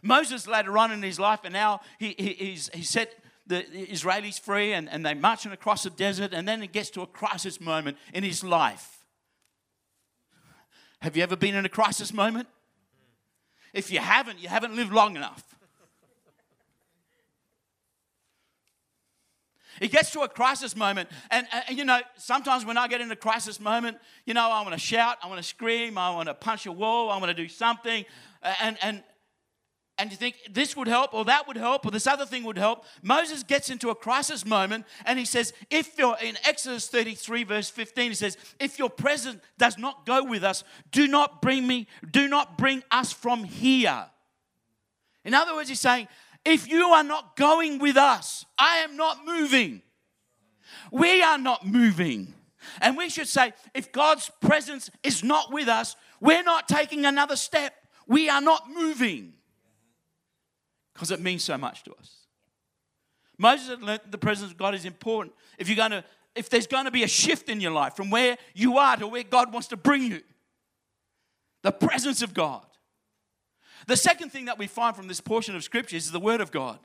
Moses 0.03 0.49
later 0.49 0.77
on 0.77 0.91
in 0.91 1.03
his 1.03 1.21
life, 1.21 1.41
and 1.45 1.53
now 1.53 1.81
he, 1.99 2.15
he, 2.19 2.33
he's, 2.33 2.71
he 2.75 2.83
set 2.83 3.15
the 3.47 3.63
Israelis 3.63 4.39
free 4.39 4.73
and, 4.73 4.89
and 4.89 5.07
they're 5.07 5.15
marching 5.15 5.53
across 5.53 5.85
the 5.85 5.91
desert, 5.91 6.33
and 6.35 6.47
then 6.47 6.63
it 6.63 6.73
gets 6.73 6.91
to 6.91 7.03
a 7.03 7.07
crisis 7.07 7.61
moment 7.61 7.97
in 8.13 8.25
his 8.25 8.43
life. 8.43 9.05
Have 11.01 11.17
you 11.17 11.23
ever 11.23 11.37
been 11.37 11.55
in 11.55 11.65
a 11.65 11.69
crisis 11.69 12.13
moment? 12.13 12.49
If 13.73 13.91
you 13.91 14.01
haven't, 14.01 14.41
you 14.41 14.49
haven't 14.49 14.77
lived 14.77 14.93
long 14.93 15.17
enough. 15.17 15.45
It 19.81 19.91
gets 19.91 20.13
to 20.13 20.21
a 20.21 20.29
crisis 20.29 20.77
moment, 20.77 21.09
and, 21.31 21.47
and, 21.67 21.77
you 21.77 21.85
know, 21.85 21.99
sometimes 22.17 22.65
when 22.65 22.77
I 22.77 22.87
get 22.87 23.01
in 23.01 23.11
a 23.11 23.17
crisis 23.17 23.59
moment, 23.59 23.97
you 24.27 24.35
know, 24.35 24.49
I 24.49 24.61
want 24.61 24.75
to 24.75 24.79
shout, 24.79 25.17
I 25.23 25.27
want 25.27 25.39
to 25.39 25.43
scream, 25.49 25.99
I 25.99 26.11
want 26.11 26.29
to 26.29 26.35
punch 26.35 26.67
a 26.67 26.73
wall, 26.73 27.11
I 27.11 27.17
want 27.17 27.35
to 27.37 27.43
do 27.43 27.49
something, 27.49 28.05
and, 28.61 28.77
and, 28.83 29.03
and 29.99 30.11
you 30.11 30.17
think 30.17 30.37
this 30.51 30.77
would 30.77 30.89
help 30.89 31.13
or 31.13 31.25
that 31.27 31.47
would 31.47 31.57
help 31.57 31.85
or 31.87 31.91
this 31.91 32.07
other 32.07 32.25
thing 32.25 32.45
would 32.45 32.57
help. 32.57 32.85
Moses 33.03 33.43
gets 33.43 33.71
into 33.71 33.91
a 33.91 33.95
crisis 33.95 34.47
moment 34.47 34.87
and 35.05 35.19
he 35.19 35.25
says, 35.25 35.53
if 35.71 35.99
you're 35.99 36.17
in 36.23 36.37
Exodus 36.45 36.89
33, 36.89 37.45
verse 37.45 37.69
15, 37.69 38.11
he 38.11 38.15
says, 38.15 38.37
if 38.59 38.79
your 38.79 38.91
presence 38.91 39.41
does 39.59 39.79
not 39.79 40.07
go 40.07 40.25
with 40.25 40.43
us, 40.43 40.65
do 40.91 41.07
not 41.07 41.43
bring 41.43 41.67
me, 41.67 41.87
do 42.11 42.27
not 42.27 42.57
bring 42.57 42.83
us 42.91 43.13
from 43.13 43.45
here. 43.45 44.07
In 45.25 45.35
other 45.35 45.55
words, 45.55 45.69
he's 45.69 45.81
saying, 45.81 46.09
if 46.45 46.69
you 46.69 46.87
are 46.87 47.05
not 47.05 47.37
going 47.37 47.79
with 47.79 47.97
us, 47.97 48.45
I 48.59 48.79
am 48.79 48.97
not 48.97 49.25
moving. 49.25 49.83
We 50.91 51.23
are 51.23 51.39
not 51.39 51.67
moving. 51.67 52.35
And 52.81 52.97
we 52.97 53.09
should 53.09 53.29
say, 53.29 53.53
if 53.75 53.93
God's 53.93 54.31
presence 54.41 54.91
is 55.03 55.23
not 55.23 55.53
with 55.53 55.69
us, 55.69 55.97
we're 56.21 56.43
not 56.43 56.67
taking 56.67 57.05
another 57.05 57.37
step. 57.37 57.75
We 58.07 58.29
are 58.29 58.41
not 58.41 58.69
moving. 58.71 59.35
Because 61.03 61.11
it 61.11 61.21
means 61.21 61.43
so 61.43 61.59
much 61.59 61.83
to 61.83 61.93
us. 61.95 62.15
Moses 63.37 63.71
had 63.71 63.83
learned 63.83 64.03
the 64.09 64.19
presence 64.19 64.53
of 64.53 64.57
God 64.57 64.73
is 64.73 64.85
important. 64.85 65.35
If 65.59 65.69
you're 65.69 65.75
going 65.75 65.91
to, 65.91 66.05
if 66.37 66.49
there's 66.49 66.69
going 66.69 66.85
to 66.85 66.93
be 66.93 67.03
a 67.03 67.09
shift 67.09 67.49
in 67.49 67.61
your 67.61 67.73
life 67.73 67.97
from 67.97 68.09
where 68.09 68.39
you 68.55 68.79
are 68.79 68.97
to 68.97 69.09
where 69.09 69.25
God 69.25 69.53
wants 69.53 69.67
to 69.69 69.77
bring 69.77 70.05
you, 70.05 70.21
the 71.63 71.73
presence 71.73 72.23
of 72.23 72.35
God. 72.35 72.65
The 73.89 73.97
second 73.97 74.31
thing 74.31 74.45
that 74.45 74.61
we 74.61 74.69
find 74.69 74.95
from 74.95 75.09
this 75.09 75.21
portion 75.21 75.57
of 75.57 75.65
scripture 75.65 75.97
is 75.97 76.13
the 76.13 76.21
word 76.21 76.41
of 76.41 76.53
God. 76.53 76.79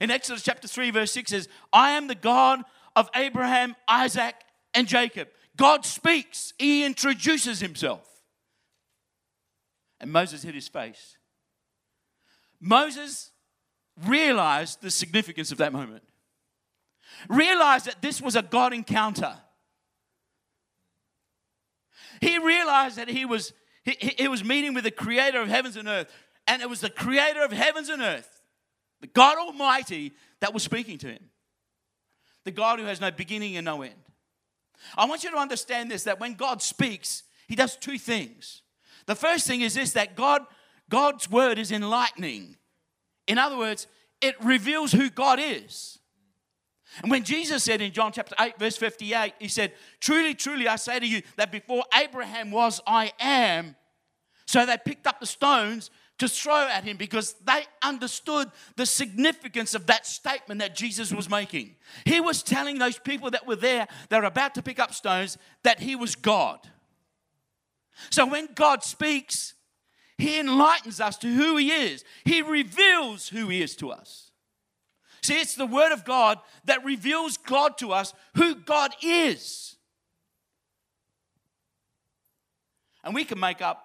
In 0.00 0.10
Exodus 0.10 0.42
chapter 0.42 0.66
3, 0.66 0.90
verse 0.90 1.12
6 1.12 1.30
says, 1.30 1.48
I 1.70 1.90
am 1.90 2.06
the 2.06 2.14
God 2.14 2.62
of 2.96 3.10
Abraham, 3.14 3.76
Isaac, 3.86 4.36
and 4.72 4.88
Jacob. 4.88 5.28
God 5.54 5.84
speaks, 5.84 6.54
he 6.58 6.82
introduces 6.82 7.60
himself. 7.60 8.08
And 10.00 10.10
Moses 10.10 10.44
hid 10.44 10.54
his 10.54 10.68
face. 10.68 11.17
Moses 12.60 13.30
realized 14.06 14.80
the 14.80 14.90
significance 14.90 15.52
of 15.52 15.58
that 15.58 15.72
moment, 15.72 16.02
realized 17.28 17.86
that 17.86 18.02
this 18.02 18.20
was 18.20 18.36
a 18.36 18.42
God 18.42 18.72
encounter. 18.72 19.34
He 22.20 22.38
realized 22.38 22.96
that 22.96 23.08
he 23.08 23.24
was, 23.24 23.52
he, 23.84 24.14
he 24.18 24.28
was 24.28 24.44
meeting 24.44 24.74
with 24.74 24.84
the 24.84 24.90
creator 24.90 25.40
of 25.40 25.48
heavens 25.48 25.76
and 25.76 25.88
earth, 25.88 26.12
and 26.46 26.62
it 26.62 26.68
was 26.68 26.80
the 26.80 26.90
creator 26.90 27.42
of 27.42 27.52
heavens 27.52 27.88
and 27.88 28.02
earth, 28.02 28.42
the 29.00 29.06
God 29.06 29.38
Almighty, 29.38 30.12
that 30.40 30.54
was 30.54 30.62
speaking 30.62 30.98
to 30.98 31.08
him. 31.08 31.30
The 32.44 32.50
God 32.50 32.78
who 32.78 32.86
has 32.86 33.00
no 33.00 33.10
beginning 33.10 33.56
and 33.56 33.64
no 33.64 33.82
end. 33.82 33.94
I 34.96 35.06
want 35.06 35.24
you 35.24 35.30
to 35.30 35.36
understand 35.36 35.90
this 35.90 36.04
that 36.04 36.20
when 36.20 36.34
God 36.34 36.62
speaks, 36.62 37.24
he 37.46 37.56
does 37.56 37.76
two 37.76 37.98
things. 37.98 38.62
The 39.06 39.14
first 39.14 39.46
thing 39.46 39.60
is 39.60 39.74
this 39.74 39.92
that 39.92 40.16
God 40.16 40.42
God's 40.88 41.30
word 41.30 41.58
is 41.58 41.72
enlightening. 41.72 42.56
In 43.26 43.38
other 43.38 43.56
words, 43.56 43.86
it 44.20 44.34
reveals 44.42 44.92
who 44.92 45.10
God 45.10 45.38
is. 45.40 45.98
And 47.02 47.10
when 47.10 47.24
Jesus 47.24 47.64
said 47.64 47.80
in 47.80 47.92
John 47.92 48.12
chapter 48.12 48.34
8, 48.40 48.58
verse 48.58 48.76
58, 48.76 49.34
he 49.38 49.48
said, 49.48 49.72
Truly, 50.00 50.34
truly, 50.34 50.66
I 50.66 50.76
say 50.76 50.98
to 50.98 51.06
you 51.06 51.22
that 51.36 51.52
before 51.52 51.84
Abraham 51.94 52.50
was, 52.50 52.80
I 52.86 53.12
am. 53.20 53.76
So 54.46 54.64
they 54.64 54.78
picked 54.82 55.06
up 55.06 55.20
the 55.20 55.26
stones 55.26 55.90
to 56.18 56.28
throw 56.28 56.66
at 56.66 56.84
him 56.84 56.96
because 56.96 57.34
they 57.44 57.64
understood 57.82 58.50
the 58.76 58.86
significance 58.86 59.74
of 59.74 59.86
that 59.86 60.06
statement 60.06 60.60
that 60.60 60.74
Jesus 60.74 61.12
was 61.12 61.30
making. 61.30 61.76
He 62.04 62.20
was 62.20 62.42
telling 62.42 62.78
those 62.78 62.98
people 62.98 63.30
that 63.30 63.46
were 63.46 63.56
there, 63.56 63.86
that 64.08 64.20
were 64.20 64.26
about 64.26 64.54
to 64.56 64.62
pick 64.62 64.80
up 64.80 64.94
stones, 64.94 65.38
that 65.62 65.80
he 65.80 65.94
was 65.94 66.16
God. 66.16 66.58
So 68.10 68.26
when 68.26 68.48
God 68.54 68.82
speaks, 68.82 69.54
he 70.18 70.40
enlightens 70.40 71.00
us 71.00 71.16
to 71.18 71.32
who 71.32 71.56
He 71.56 71.70
is, 71.70 72.04
He 72.24 72.42
reveals 72.42 73.28
who 73.28 73.48
He 73.48 73.62
is 73.62 73.76
to 73.76 73.90
us. 73.90 74.32
See, 75.22 75.40
it's 75.40 75.54
the 75.54 75.66
Word 75.66 75.92
of 75.92 76.04
God 76.04 76.38
that 76.64 76.84
reveals 76.84 77.36
God 77.36 77.78
to 77.78 77.92
us, 77.92 78.12
who 78.34 78.56
God 78.56 78.92
is. 79.02 79.76
And 83.04 83.14
we 83.14 83.24
can 83.24 83.38
make 83.38 83.62
up 83.62 83.84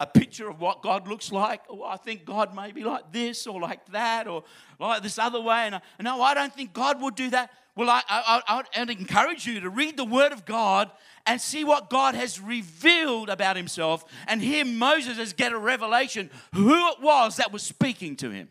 a 0.00 0.06
picture 0.06 0.48
of 0.48 0.60
what 0.60 0.82
God 0.82 1.06
looks 1.06 1.30
like. 1.30 1.62
Oh, 1.68 1.84
I 1.84 1.96
think 1.96 2.24
God 2.24 2.56
may 2.56 2.72
be 2.72 2.82
like 2.82 3.12
this 3.12 3.46
or 3.46 3.60
like 3.60 3.86
that 3.92 4.26
or 4.26 4.42
like 4.80 5.02
this 5.02 5.18
other 5.18 5.40
way. 5.40 5.66
And 5.66 5.76
I, 5.76 5.80
no, 6.00 6.20
I 6.22 6.34
don't 6.34 6.52
think 6.52 6.72
God 6.72 7.00
would 7.02 7.14
do 7.14 7.30
that. 7.30 7.50
Well, 7.74 7.88
I, 7.88 8.02
I, 8.08 8.62
I, 8.74 8.80
would 8.80 8.90
encourage 8.90 9.46
you 9.46 9.60
to 9.60 9.70
read 9.70 9.96
the 9.96 10.04
Word 10.04 10.32
of 10.32 10.44
God 10.44 10.90
and 11.26 11.40
see 11.40 11.64
what 11.64 11.88
God 11.88 12.14
has 12.14 12.38
revealed 12.38 13.30
about 13.30 13.56
Himself 13.56 14.04
and 14.28 14.42
hear 14.42 14.64
Moses 14.64 15.32
get 15.32 15.52
a 15.52 15.58
revelation 15.58 16.30
who 16.54 16.88
it 16.88 17.00
was 17.00 17.36
that 17.36 17.50
was 17.50 17.62
speaking 17.62 18.16
to 18.16 18.30
him. 18.30 18.48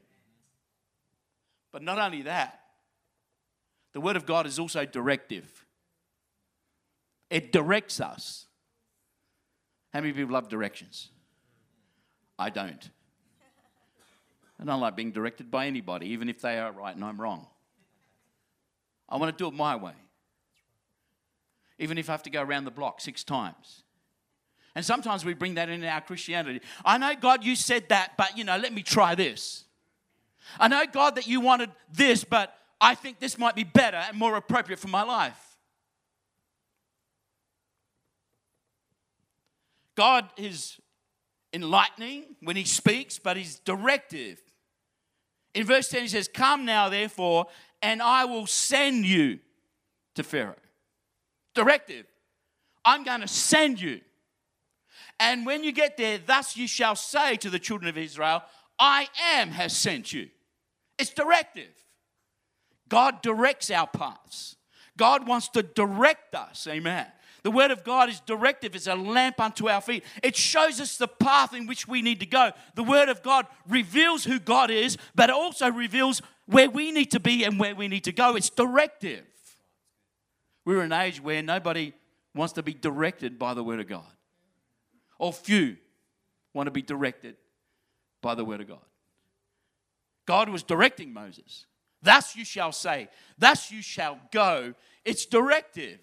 But 1.71 1.83
not 1.83 1.99
only 1.99 2.23
that, 2.23 2.61
the 3.93 4.01
Word 4.01 4.15
of 4.15 4.25
God 4.25 4.47
is 4.47 4.57
also 4.57 4.85
directive, 4.85 5.65
it 7.29 7.51
directs 7.51 7.99
us. 7.99 8.47
How 9.93 10.01
many 10.01 10.13
people 10.13 10.33
love 10.33 10.49
directions? 10.49 11.09
I 12.39 12.49
don't. 12.49 12.89
I 14.59 14.63
don't 14.63 14.79
like 14.79 14.95
being 14.95 15.11
directed 15.11 15.51
by 15.51 15.67
anybody, 15.67 16.07
even 16.07 16.29
if 16.29 16.41
they 16.41 16.57
are 16.57 16.71
right 16.71 16.95
and 16.95 17.03
I'm 17.03 17.19
wrong. 17.19 17.47
I 19.11 19.17
want 19.17 19.37
to 19.37 19.43
do 19.43 19.47
it 19.47 19.53
my 19.53 19.75
way. 19.75 19.93
Even 21.77 21.97
if 21.97 22.09
I 22.09 22.13
have 22.13 22.23
to 22.23 22.29
go 22.29 22.41
around 22.41 22.63
the 22.63 22.71
block 22.71 23.01
six 23.01 23.23
times. 23.23 23.83
And 24.73 24.85
sometimes 24.85 25.25
we 25.25 25.33
bring 25.33 25.55
that 25.55 25.67
into 25.67 25.87
our 25.87 25.99
Christianity. 25.99 26.61
I 26.85 26.97
know, 26.97 27.13
God, 27.19 27.43
you 27.43 27.57
said 27.57 27.89
that, 27.89 28.13
but 28.17 28.37
you 28.37 28.45
know, 28.45 28.57
let 28.57 28.73
me 28.73 28.81
try 28.81 29.15
this. 29.15 29.65
I 30.57 30.69
know, 30.69 30.83
God, 30.91 31.15
that 31.15 31.27
you 31.27 31.41
wanted 31.41 31.71
this, 31.91 32.23
but 32.23 32.55
I 32.79 32.95
think 32.95 33.19
this 33.19 33.37
might 33.37 33.55
be 33.55 33.65
better 33.65 33.97
and 33.97 34.17
more 34.17 34.35
appropriate 34.37 34.79
for 34.79 34.87
my 34.87 35.03
life. 35.03 35.37
God 39.95 40.29
is 40.37 40.79
enlightening 41.53 42.35
when 42.41 42.55
he 42.55 42.63
speaks, 42.63 43.19
but 43.19 43.35
he's 43.35 43.59
directive. 43.59 44.39
In 45.53 45.65
verse 45.65 45.89
10, 45.89 46.03
he 46.03 46.07
says, 46.07 46.29
Come 46.29 46.63
now, 46.63 46.87
therefore, 46.87 47.47
and 47.81 48.01
I 48.01 48.25
will 48.25 48.47
send 48.47 49.05
you 49.05 49.39
to 50.15 50.23
Pharaoh. 50.23 50.55
Directive. 51.55 52.05
I'm 52.85 53.03
going 53.03 53.21
to 53.21 53.27
send 53.27 53.79
you. 53.79 54.01
And 55.19 55.45
when 55.45 55.63
you 55.63 55.71
get 55.71 55.97
there, 55.97 56.17
thus 56.17 56.57
you 56.57 56.67
shall 56.67 56.95
say 56.95 57.35
to 57.37 57.49
the 57.49 57.59
children 57.59 57.89
of 57.89 57.97
Israel, 57.97 58.43
I 58.79 59.07
am 59.33 59.49
has 59.49 59.75
sent 59.75 60.11
you. 60.11 60.29
It's 60.97 61.11
directive. 61.11 61.71
God 62.89 63.21
directs 63.21 63.69
our 63.69 63.87
paths. 63.87 64.55
God 64.97 65.27
wants 65.27 65.47
to 65.49 65.63
direct 65.63 66.35
us. 66.35 66.67
Amen. 66.67 67.05
The 67.43 67.51
Word 67.51 67.71
of 67.71 67.83
God 67.83 68.09
is 68.09 68.19
directive, 68.19 68.75
it's 68.75 68.87
a 68.87 68.95
lamp 68.95 69.39
unto 69.39 69.67
our 69.67 69.81
feet. 69.81 70.03
It 70.21 70.35
shows 70.35 70.79
us 70.79 70.97
the 70.97 71.07
path 71.07 71.53
in 71.55 71.65
which 71.65 71.87
we 71.87 72.01
need 72.01 72.19
to 72.19 72.25
go. 72.27 72.51
The 72.75 72.83
Word 72.83 73.09
of 73.09 73.23
God 73.23 73.47
reveals 73.67 74.23
who 74.23 74.39
God 74.39 74.69
is, 74.69 74.97
but 75.15 75.29
it 75.29 75.35
also 75.35 75.71
reveals 75.71 76.21
where 76.45 76.69
we 76.69 76.91
need 76.91 77.11
to 77.11 77.19
be 77.19 77.43
and 77.43 77.59
where 77.59 77.73
we 77.73 77.87
need 77.87 78.03
to 78.03 78.11
go. 78.11 78.35
It's 78.35 78.49
directive. 78.49 79.25
We're 80.65 80.83
in 80.83 80.91
an 80.91 81.01
age 81.01 81.19
where 81.21 81.41
nobody 81.41 81.93
wants 82.35 82.53
to 82.53 82.63
be 82.63 82.73
directed 82.73 83.39
by 83.39 83.55
the 83.55 83.63
Word 83.63 83.79
of 83.79 83.87
God, 83.87 84.05
or 85.17 85.33
few 85.33 85.77
want 86.53 86.67
to 86.67 86.71
be 86.71 86.83
directed 86.83 87.37
by 88.21 88.35
the 88.35 88.45
Word 88.45 88.61
of 88.61 88.67
God. 88.67 88.85
God 90.27 90.49
was 90.49 90.61
directing 90.61 91.11
Moses. 91.11 91.65
Thus 92.03 92.35
you 92.35 92.45
shall 92.45 92.71
say, 92.71 93.09
thus 93.37 93.71
you 93.71 93.81
shall 93.81 94.19
go. 94.31 94.75
It's 95.03 95.25
directive. 95.25 95.99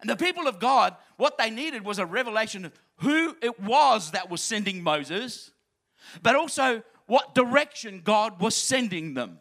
And 0.00 0.10
the 0.10 0.16
people 0.16 0.46
of 0.46 0.58
God, 0.58 0.96
what 1.16 1.38
they 1.38 1.50
needed 1.50 1.84
was 1.84 1.98
a 1.98 2.06
revelation 2.06 2.64
of 2.64 2.72
who 2.96 3.36
it 3.40 3.60
was 3.60 4.10
that 4.12 4.30
was 4.30 4.40
sending 4.40 4.82
Moses, 4.82 5.50
but 6.22 6.34
also 6.34 6.82
what 7.06 7.34
direction 7.34 8.00
God 8.02 8.40
was 8.40 8.56
sending 8.56 9.14
them. 9.14 9.38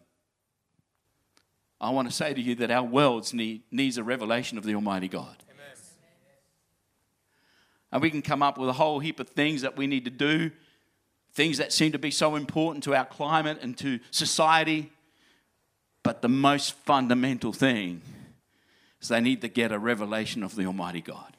I 1.79 1.89
want 1.89 2.07
to 2.07 2.13
say 2.13 2.33
to 2.33 2.41
you 2.41 2.55
that 2.55 2.71
our 2.71 2.83
world 2.83 3.33
need, 3.33 3.63
needs 3.69 3.97
a 3.97 4.03
revelation 4.03 4.57
of 4.57 4.63
the 4.63 4.73
Almighty 4.73 5.09
God. 5.09 5.35
Amen. 5.49 5.77
And 7.91 8.01
we 8.01 8.09
can 8.09 8.21
come 8.21 8.41
up 8.41 8.57
with 8.57 8.69
a 8.69 8.73
whole 8.73 8.99
heap 8.99 9.19
of 9.19 9.29
things 9.29 9.61
that 9.63 9.75
we 9.75 9.85
need 9.85 10.05
to 10.05 10.11
do, 10.11 10.51
things 11.33 11.57
that 11.57 11.73
seem 11.73 11.91
to 11.91 11.99
be 11.99 12.11
so 12.11 12.35
important 12.35 12.85
to 12.85 12.95
our 12.95 13.05
climate 13.05 13.59
and 13.61 13.77
to 13.79 13.99
society. 14.11 14.91
But 16.03 16.21
the 16.21 16.29
most 16.29 16.73
fundamental 16.73 17.51
thing 17.51 18.01
is 19.03 19.09
they 19.09 19.19
need 19.19 19.41
to 19.41 19.49
get 19.49 19.73
a 19.73 19.77
revelation 19.77 20.43
of 20.43 20.55
the 20.55 20.65
Almighty 20.65 21.01
God. 21.01 21.35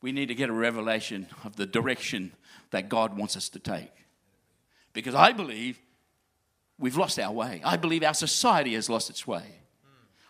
We 0.00 0.12
need 0.12 0.26
to 0.26 0.34
get 0.34 0.50
a 0.50 0.52
revelation 0.52 1.26
of 1.42 1.56
the 1.56 1.66
direction 1.66 2.32
that 2.70 2.88
God 2.88 3.18
wants 3.18 3.36
us 3.36 3.48
to 3.50 3.58
take. 3.58 3.90
Because 4.92 5.14
I 5.14 5.32
believe 5.32 5.80
we've 6.78 6.96
lost 6.96 7.18
our 7.18 7.32
way. 7.32 7.60
I 7.64 7.76
believe 7.76 8.04
our 8.04 8.14
society 8.14 8.74
has 8.74 8.88
lost 8.88 9.10
its 9.10 9.26
way. 9.26 9.42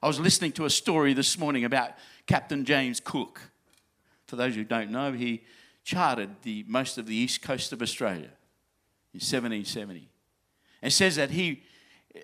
I 0.03 0.07
was 0.07 0.19
listening 0.19 0.53
to 0.53 0.65
a 0.65 0.71
story 0.71 1.13
this 1.13 1.39
morning 1.39 1.65
about 1.65 1.91
Captain 2.27 2.65
James 2.65 3.01
Cook. 3.01 3.41
For 4.27 4.37
those 4.37 4.55
who 4.55 4.65
don't 4.65 4.91
know, 4.91 5.13
he 5.13 5.43
charted 5.85 6.31
the, 6.43 6.65
most 6.67 6.97
of 6.97 7.07
the 7.07 7.15
east 7.15 7.43
coast 7.43 7.73
of 7.73 7.83
Australia 7.83 8.31
in 9.13 9.21
1770. 9.21 10.09
And 10.81 10.93
says 10.93 11.17
that 11.17 11.31
he, 11.31 11.63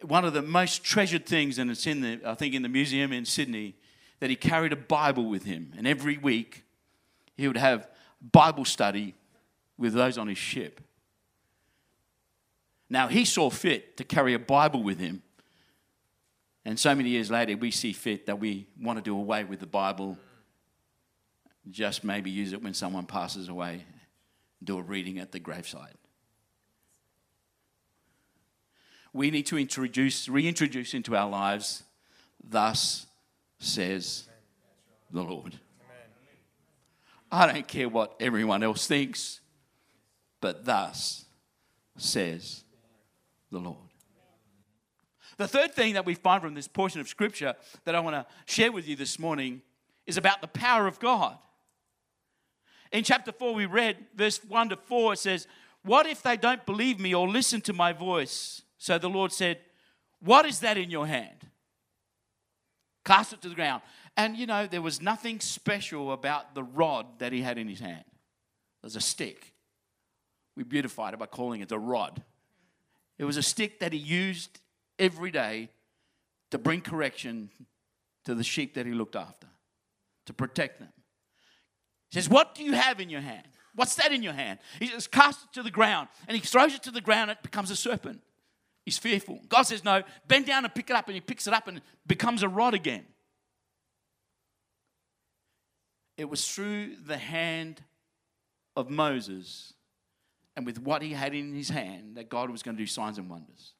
one 0.02 0.24
of 0.24 0.32
the 0.32 0.42
most 0.42 0.84
treasured 0.84 1.26
things, 1.26 1.58
and 1.58 1.70
it's 1.70 1.86
in 1.86 2.00
the, 2.00 2.20
I 2.24 2.34
think 2.34 2.54
in 2.54 2.62
the 2.62 2.68
museum 2.68 3.12
in 3.12 3.24
Sydney, 3.24 3.74
that 4.20 4.30
he 4.30 4.36
carried 4.36 4.72
a 4.72 4.76
Bible 4.76 5.24
with 5.24 5.44
him. 5.44 5.72
And 5.76 5.86
every 5.86 6.18
week 6.18 6.64
he 7.36 7.46
would 7.48 7.56
have 7.56 7.88
Bible 8.32 8.64
study 8.64 9.14
with 9.78 9.94
those 9.94 10.18
on 10.18 10.28
his 10.28 10.38
ship. 10.38 10.80
Now, 12.88 13.08
he 13.08 13.24
saw 13.24 13.50
fit 13.50 13.96
to 13.96 14.04
carry 14.04 14.34
a 14.34 14.38
Bible 14.38 14.82
with 14.82 14.98
him 14.98 15.22
And 16.64 16.78
so 16.78 16.94
many 16.94 17.10
years 17.10 17.30
later, 17.30 17.56
we 17.56 17.70
see 17.70 17.92
fit 17.92 18.26
that 18.26 18.38
we 18.38 18.66
want 18.80 18.98
to 18.98 19.02
do 19.02 19.16
away 19.16 19.44
with 19.44 19.60
the 19.60 19.66
Bible, 19.66 20.18
just 21.70 22.04
maybe 22.04 22.30
use 22.30 22.52
it 22.52 22.62
when 22.62 22.74
someone 22.74 23.06
passes 23.06 23.48
away, 23.48 23.84
do 24.62 24.78
a 24.78 24.82
reading 24.82 25.18
at 25.18 25.32
the 25.32 25.38
graveside. 25.38 25.94
We 29.12 29.30
need 29.30 29.46
to 29.46 29.58
introduce, 29.58 30.28
reintroduce 30.28 30.94
into 30.94 31.16
our 31.16 31.28
lives, 31.28 31.82
thus 32.42 33.06
says 33.58 34.28
the 35.10 35.22
Lord. 35.22 35.58
I 37.32 37.52
don't 37.52 37.68
care 37.68 37.88
what 37.88 38.16
everyone 38.20 38.62
else 38.62 38.86
thinks, 38.86 39.40
but 40.40 40.64
thus 40.64 41.24
says 41.96 42.64
the 43.50 43.58
Lord. 43.58 43.76
The 45.36 45.48
third 45.48 45.74
thing 45.74 45.94
that 45.94 46.04
we 46.04 46.14
find 46.14 46.42
from 46.42 46.54
this 46.54 46.68
portion 46.68 47.00
of 47.00 47.08
scripture 47.08 47.54
that 47.84 47.94
I 47.94 48.00
want 48.00 48.14
to 48.14 48.26
share 48.44 48.72
with 48.72 48.86
you 48.86 48.96
this 48.96 49.18
morning 49.18 49.62
is 50.06 50.16
about 50.16 50.40
the 50.40 50.48
power 50.48 50.86
of 50.86 50.98
God. 51.00 51.38
In 52.92 53.04
chapter 53.04 53.32
4, 53.32 53.54
we 53.54 53.66
read 53.66 53.96
verse 54.14 54.40
1 54.44 54.70
to 54.70 54.76
4, 54.76 55.12
it 55.14 55.18
says, 55.18 55.46
What 55.82 56.06
if 56.06 56.22
they 56.22 56.36
don't 56.36 56.66
believe 56.66 56.98
me 56.98 57.14
or 57.14 57.28
listen 57.28 57.60
to 57.62 57.72
my 57.72 57.92
voice? 57.92 58.62
So 58.80 58.96
the 58.96 59.10
Lord 59.10 59.30
said, 59.30 59.58
What 60.20 60.46
is 60.46 60.60
that 60.60 60.78
in 60.78 60.90
your 60.90 61.06
hand? 61.06 61.46
Cast 63.04 63.34
it 63.34 63.42
to 63.42 63.50
the 63.50 63.54
ground. 63.54 63.82
And 64.16 64.36
you 64.36 64.46
know, 64.46 64.66
there 64.66 64.82
was 64.82 65.02
nothing 65.02 65.38
special 65.38 66.12
about 66.12 66.54
the 66.54 66.62
rod 66.62 67.06
that 67.18 67.32
he 67.32 67.42
had 67.42 67.58
in 67.58 67.68
his 67.68 67.78
hand. 67.78 68.04
It 68.06 68.86
was 68.86 68.96
a 68.96 69.00
stick. 69.00 69.52
We 70.56 70.64
beautified 70.64 71.12
it 71.12 71.18
by 71.18 71.26
calling 71.26 71.60
it 71.60 71.70
a 71.70 71.78
rod. 71.78 72.22
It 73.18 73.24
was 73.24 73.36
a 73.36 73.42
stick 73.42 73.80
that 73.80 73.92
he 73.92 73.98
used 73.98 74.60
every 74.98 75.30
day 75.30 75.68
to 76.50 76.58
bring 76.58 76.80
correction 76.80 77.50
to 78.24 78.34
the 78.34 78.42
sheep 78.42 78.74
that 78.74 78.86
he 78.86 78.92
looked 78.92 79.14
after, 79.14 79.46
to 80.24 80.32
protect 80.32 80.78
them. 80.78 80.92
He 82.10 82.18
says, 82.18 82.30
What 82.30 82.54
do 82.54 82.64
you 82.64 82.72
have 82.72 82.98
in 82.98 83.10
your 83.10 83.20
hand? 83.20 83.46
What's 83.74 83.94
that 83.96 84.10
in 84.10 84.22
your 84.22 84.32
hand? 84.32 84.58
He 84.78 84.86
says, 84.86 85.06
Cast 85.06 85.44
it 85.44 85.52
to 85.52 85.62
the 85.62 85.70
ground. 85.70 86.08
And 86.26 86.34
he 86.34 86.42
throws 86.42 86.74
it 86.74 86.82
to 86.84 86.90
the 86.90 87.02
ground, 87.02 87.30
it 87.30 87.42
becomes 87.42 87.70
a 87.70 87.76
serpent. 87.76 88.22
He's 88.84 88.98
fearful. 88.98 89.40
God 89.48 89.62
says, 89.62 89.84
No, 89.84 90.02
bend 90.26 90.46
down 90.46 90.64
and 90.64 90.74
pick 90.74 90.90
it 90.90 90.96
up. 90.96 91.06
And 91.08 91.14
he 91.14 91.20
picks 91.20 91.46
it 91.46 91.52
up 91.52 91.68
and 91.68 91.80
becomes 92.06 92.42
a 92.42 92.48
rod 92.48 92.74
again. 92.74 93.04
It 96.16 96.28
was 96.28 96.46
through 96.46 96.96
the 97.06 97.16
hand 97.16 97.82
of 98.76 98.90
Moses 98.90 99.72
and 100.56 100.66
with 100.66 100.78
what 100.80 101.02
he 101.02 101.12
had 101.12 101.34
in 101.34 101.54
his 101.54 101.70
hand 101.70 102.16
that 102.16 102.28
God 102.28 102.50
was 102.50 102.62
going 102.62 102.76
to 102.76 102.82
do 102.82 102.86
signs 102.86 103.18
and 103.18 103.30
wonders. 103.30 103.72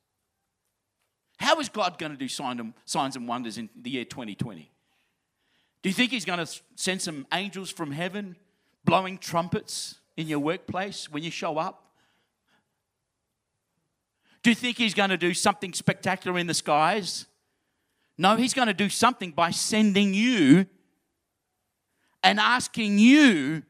How 1.38 1.58
is 1.58 1.68
God 1.68 1.98
going 1.98 2.12
to 2.12 2.18
do 2.18 2.28
signs 2.28 3.16
and 3.16 3.28
wonders 3.28 3.56
in 3.58 3.70
the 3.74 3.90
year 3.90 4.04
2020? 4.04 4.70
Do 5.82 5.88
you 5.88 5.94
think 5.94 6.10
He's 6.10 6.24
going 6.24 6.44
to 6.44 6.60
send 6.76 7.00
some 7.00 7.26
angels 7.32 7.70
from 7.70 7.92
heaven 7.92 8.36
blowing 8.84 9.18
trumpets 9.18 9.98
in 10.16 10.28
your 10.28 10.38
workplace 10.38 11.10
when 11.10 11.22
you 11.22 11.30
show 11.30 11.56
up? 11.56 11.89
Do 14.42 14.50
you 14.50 14.56
think 14.56 14.78
He's 14.78 14.94
going 14.94 15.10
to 15.10 15.16
do 15.16 15.34
something 15.34 15.72
spectacular 15.72 16.38
in 16.38 16.46
the 16.46 16.54
skies? 16.54 17.26
No, 18.16 18.36
He's 18.36 18.54
going 18.54 18.68
to 18.68 18.74
do 18.74 18.88
something 18.88 19.32
by 19.32 19.50
sending 19.50 20.14
you 20.14 20.66
and 22.22 22.38
asking 22.38 22.98
you, 22.98 23.62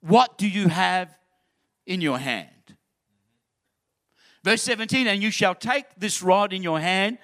What 0.00 0.38
do 0.38 0.48
you 0.48 0.68
have 0.68 1.14
in 1.86 2.00
your 2.00 2.18
hand? 2.18 2.48
Verse 4.44 4.62
17, 4.62 5.06
and 5.06 5.22
you 5.22 5.30
shall 5.30 5.54
take 5.54 5.84
this 5.96 6.22
rod 6.22 6.52
in 6.52 6.62
your 6.62 6.80
hand, 6.80 7.18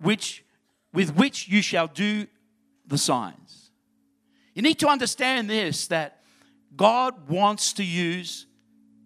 which 0.00 0.44
with 0.92 1.16
which 1.16 1.48
you 1.48 1.62
shall 1.62 1.86
do 1.86 2.26
the 2.86 2.98
signs. 2.98 3.70
You 4.54 4.62
need 4.62 4.78
to 4.80 4.88
understand 4.88 5.48
this 5.48 5.86
that 5.88 6.22
God 6.76 7.28
wants 7.28 7.72
to 7.74 7.84
use 7.84 8.46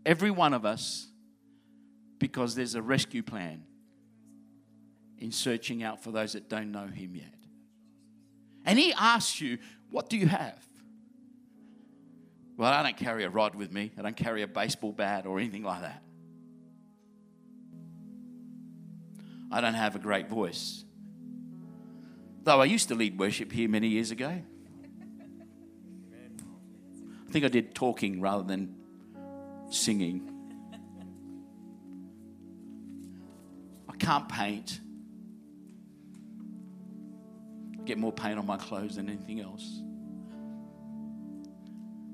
every 0.05 0.31
one 0.31 0.55
of 0.55 0.65
us 0.65 1.12
because 2.23 2.55
there's 2.55 2.77
a 2.77 2.83
rescue 2.83 3.21
plan 3.21 3.65
in 5.19 5.33
searching 5.33 5.83
out 5.83 6.05
for 6.05 6.13
those 6.13 6.35
that 6.35 6.49
don't 6.49 6.71
know 6.71 6.87
Him 6.87 7.17
yet. 7.17 7.35
And 8.65 8.79
He 8.79 8.93
asks 8.93 9.41
you, 9.41 9.59
what 9.91 10.09
do 10.09 10.17
you 10.17 10.29
have? 10.29 10.57
Well, 12.57 12.73
I 12.73 12.85
don't 12.85 12.97
carry 12.97 13.25
a 13.25 13.29
rod 13.29 13.57
with 13.57 13.73
me. 13.73 13.91
I 13.99 14.03
don't 14.03 14.17
carry 14.17 14.43
a 14.43 14.47
baseball 14.47 14.93
bat 14.93 15.27
or 15.27 15.41
anything 15.41 15.65
like 15.65 15.81
that. 15.81 16.01
I 19.51 19.61
don't 19.61 19.75
have 19.75 19.97
a 19.97 19.99
great 19.99 20.29
voice. 20.29 20.85
Though 22.45 22.61
I 22.61 22.67
used 22.67 22.87
to 22.91 22.95
lead 22.95 23.19
worship 23.19 23.51
here 23.51 23.69
many 23.69 23.89
years 23.89 24.13
ago. 24.13 24.29
I 27.29 27.33
think 27.33 27.45
I 27.45 27.49
did 27.49 27.75
talking 27.75 28.21
rather 28.21 28.45
than 28.45 28.77
singing. 29.71 30.32
Can't 34.03 34.29
paint. 34.29 34.81
Get 37.85 37.99
more 37.99 38.13
paint 38.13 38.39
on 38.39 38.47
my 38.47 38.57
clothes 38.57 38.97
than 38.97 39.09
anything 39.09 39.41
else. 39.41 39.81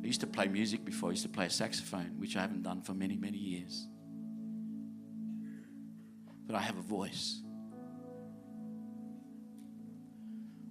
I 0.03 0.07
used 0.07 0.21
to 0.21 0.27
play 0.27 0.49
music 0.49 0.85
before. 0.85 1.09
I 1.09 1.13
used 1.13 1.25
to 1.25 1.29
play 1.31 1.47
a 1.47 1.51
saxophone, 1.51 2.15
which 2.19 2.37
I 2.37 2.43
haven't 2.43 2.63
done 2.63 2.83
for 2.83 2.93
many, 2.93 3.17
many 3.17 3.39
years. 3.39 3.87
But 6.47 6.57
I 6.57 6.61
have 6.61 6.77
a 6.77 6.83
voice. 6.83 7.41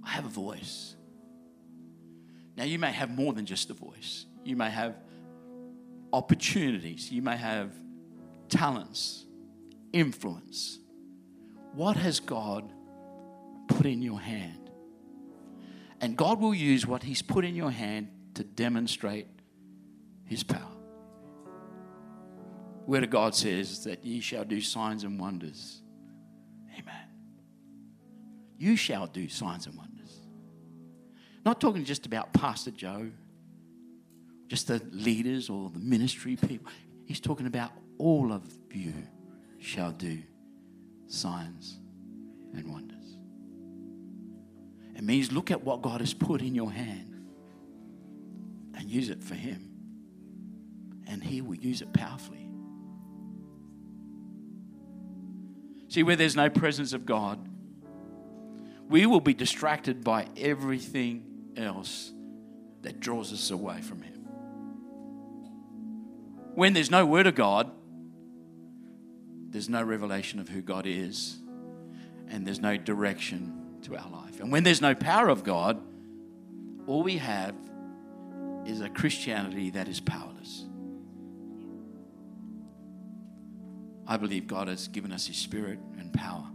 I 0.04 0.10
have 0.10 0.26
a 0.26 0.30
voice. 0.30 0.96
Now, 2.56 2.64
you 2.64 2.80
may 2.80 2.92
have 2.92 3.10
more 3.10 3.34
than 3.34 3.46
just 3.46 3.70
a 3.70 3.74
voice. 3.74 4.26
You 4.44 4.56
may 4.56 4.70
have 4.70 4.96
opportunities. 6.14 7.12
You 7.12 7.22
may 7.22 7.38
have 7.38 7.72
talents, 8.50 9.26
influence. 9.94 10.80
What 11.78 11.96
has 11.96 12.20
God 12.20 12.74
put 13.68 13.86
in 13.86 14.02
your 14.02 14.20
hand? 14.20 14.72
And 16.02 16.18
God 16.18 16.42
will 16.42 16.56
use 16.56 16.88
what 16.88 17.04
He's 17.04 17.22
put 17.22 17.46
in 17.46 17.56
your 17.56 17.70
hand 17.70 18.10
to 18.34 18.44
demonstrate 18.44 19.28
his 20.26 20.44
power. 20.44 20.62
Of 22.88 23.10
God 23.12 23.36
says 23.36 23.84
that 23.84 24.04
ye 24.04 24.22
shall 24.22 24.44
do 24.44 24.60
signs 24.60 25.04
and 25.04 25.20
wonders. 25.20 25.82
Amen. 26.80 27.10
You 28.58 28.76
shall 28.76 29.06
do 29.06 29.30
signs 29.30 29.68
and 29.68 29.78
wonders. 29.78 30.22
Not 31.46 31.62
talking 31.62 31.86
just 31.86 32.06
about 32.08 32.34
Pastor 32.34 32.72
Joe, 32.72 33.12
just 34.48 34.68
the 34.68 34.82
leaders 34.92 35.50
or 35.50 35.70
the 35.70 35.80
ministry 35.80 36.38
people. 36.38 36.72
He's 37.06 37.20
talking 37.20 37.46
about 37.46 37.72
all 38.00 38.34
of 38.34 38.44
you 38.72 38.94
shall 39.60 39.92
do 39.92 40.24
signs 41.08 41.80
and 42.54 42.72
wonders. 42.72 43.18
It 44.96 45.04
means 45.04 45.32
look 45.32 45.52
at 45.52 45.64
what 45.64 45.82
God 45.82 46.02
has 46.02 46.14
put 46.14 46.42
in 46.42 46.56
your 46.56 46.72
hand 46.72 47.14
and 48.76 48.90
use 48.90 49.10
it 49.10 49.24
for 49.24 49.36
Him. 49.36 49.72
And 51.08 51.24
He 51.24 51.42
will 51.42 51.56
use 51.56 51.82
it 51.82 51.94
powerfully. 51.94 52.50
See, 55.90 56.04
where 56.04 56.16
there's 56.16 56.36
no 56.36 56.50
presence 56.50 56.94
of 56.94 57.06
God, 57.06 57.40
we 58.90 59.06
will 59.06 59.22
be 59.22 59.34
distracted 59.34 60.04
by 60.04 60.28
everything 60.38 61.24
else 61.56 62.12
that 62.82 63.00
draws 63.00 63.32
us 63.34 63.52
away 63.52 63.82
from 63.82 64.02
Him. 64.02 64.14
When 66.56 66.74
there's 66.74 66.92
no 66.92 67.06
Word 67.06 67.28
of 67.28 67.36
God, 67.36 67.72
there's 69.50 69.70
no 69.70 69.84
revelation 69.84 70.40
of 70.40 70.50
who 70.50 70.62
God 70.62 70.86
is, 70.86 71.38
and 72.28 72.46
there's 72.46 72.60
no 72.60 72.78
direction 72.78 73.80
to 73.84 73.96
our 73.96 74.10
life. 74.10 74.40
And 74.40 74.52
when 74.52 74.64
there's 74.64 74.82
no 74.82 74.94
power 74.94 75.30
of 75.30 75.44
God, 75.44 75.82
all 76.86 77.04
we 77.04 77.18
have 77.18 77.56
is 78.66 78.82
a 78.82 78.90
Christianity 78.90 79.72
that 79.72 79.88
is 79.88 80.00
powerless. 80.00 80.66
I 84.06 84.18
believe 84.18 84.48
God 84.48 84.68
has 84.68 84.88
given 84.88 85.12
us 85.12 85.28
His 85.28 85.38
Spirit 85.38 85.80
and 85.98 86.14
power 86.14 86.48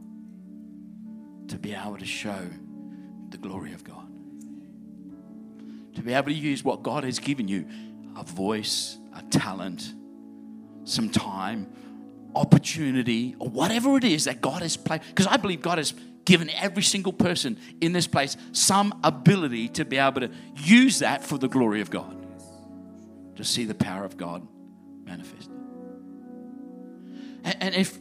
to 1.48 1.58
be 1.58 1.74
able 1.74 1.98
to 1.98 2.06
show 2.06 2.48
the 3.28 3.38
glory 3.38 3.72
of 3.72 3.84
God. 3.84 4.08
To 5.94 6.02
be 6.02 6.14
able 6.14 6.28
to 6.28 6.34
use 6.34 6.64
what 6.64 6.82
God 6.82 7.04
has 7.04 7.18
given 7.18 7.48
you 7.48 7.66
a 8.16 8.22
voice, 8.22 8.98
a 9.14 9.22
talent, 9.22 9.92
some 10.84 11.10
time, 11.10 11.66
opportunity, 12.34 13.36
or 13.38 13.48
whatever 13.48 13.96
it 13.96 14.04
is 14.04 14.24
that 14.24 14.40
God 14.40 14.62
has 14.62 14.76
placed. 14.76 15.04
Because 15.08 15.26
I 15.26 15.36
believe 15.36 15.62
God 15.62 15.78
has 15.78 15.94
given 16.24 16.50
every 16.50 16.82
single 16.82 17.12
person 17.12 17.58
in 17.80 17.92
this 17.92 18.06
place 18.06 18.36
some 18.52 18.94
ability 19.02 19.68
to 19.68 19.84
be 19.84 19.98
able 19.98 20.20
to 20.20 20.30
use 20.56 21.00
that 21.00 21.24
for 21.24 21.38
the 21.38 21.48
glory 21.48 21.80
of 21.80 21.90
God, 21.90 22.16
to 23.36 23.44
see 23.44 23.64
the 23.64 23.74
power 23.74 24.04
of 24.04 24.16
God 24.16 24.46
manifested. 25.04 25.50
And 27.44 27.74
if 27.74 27.98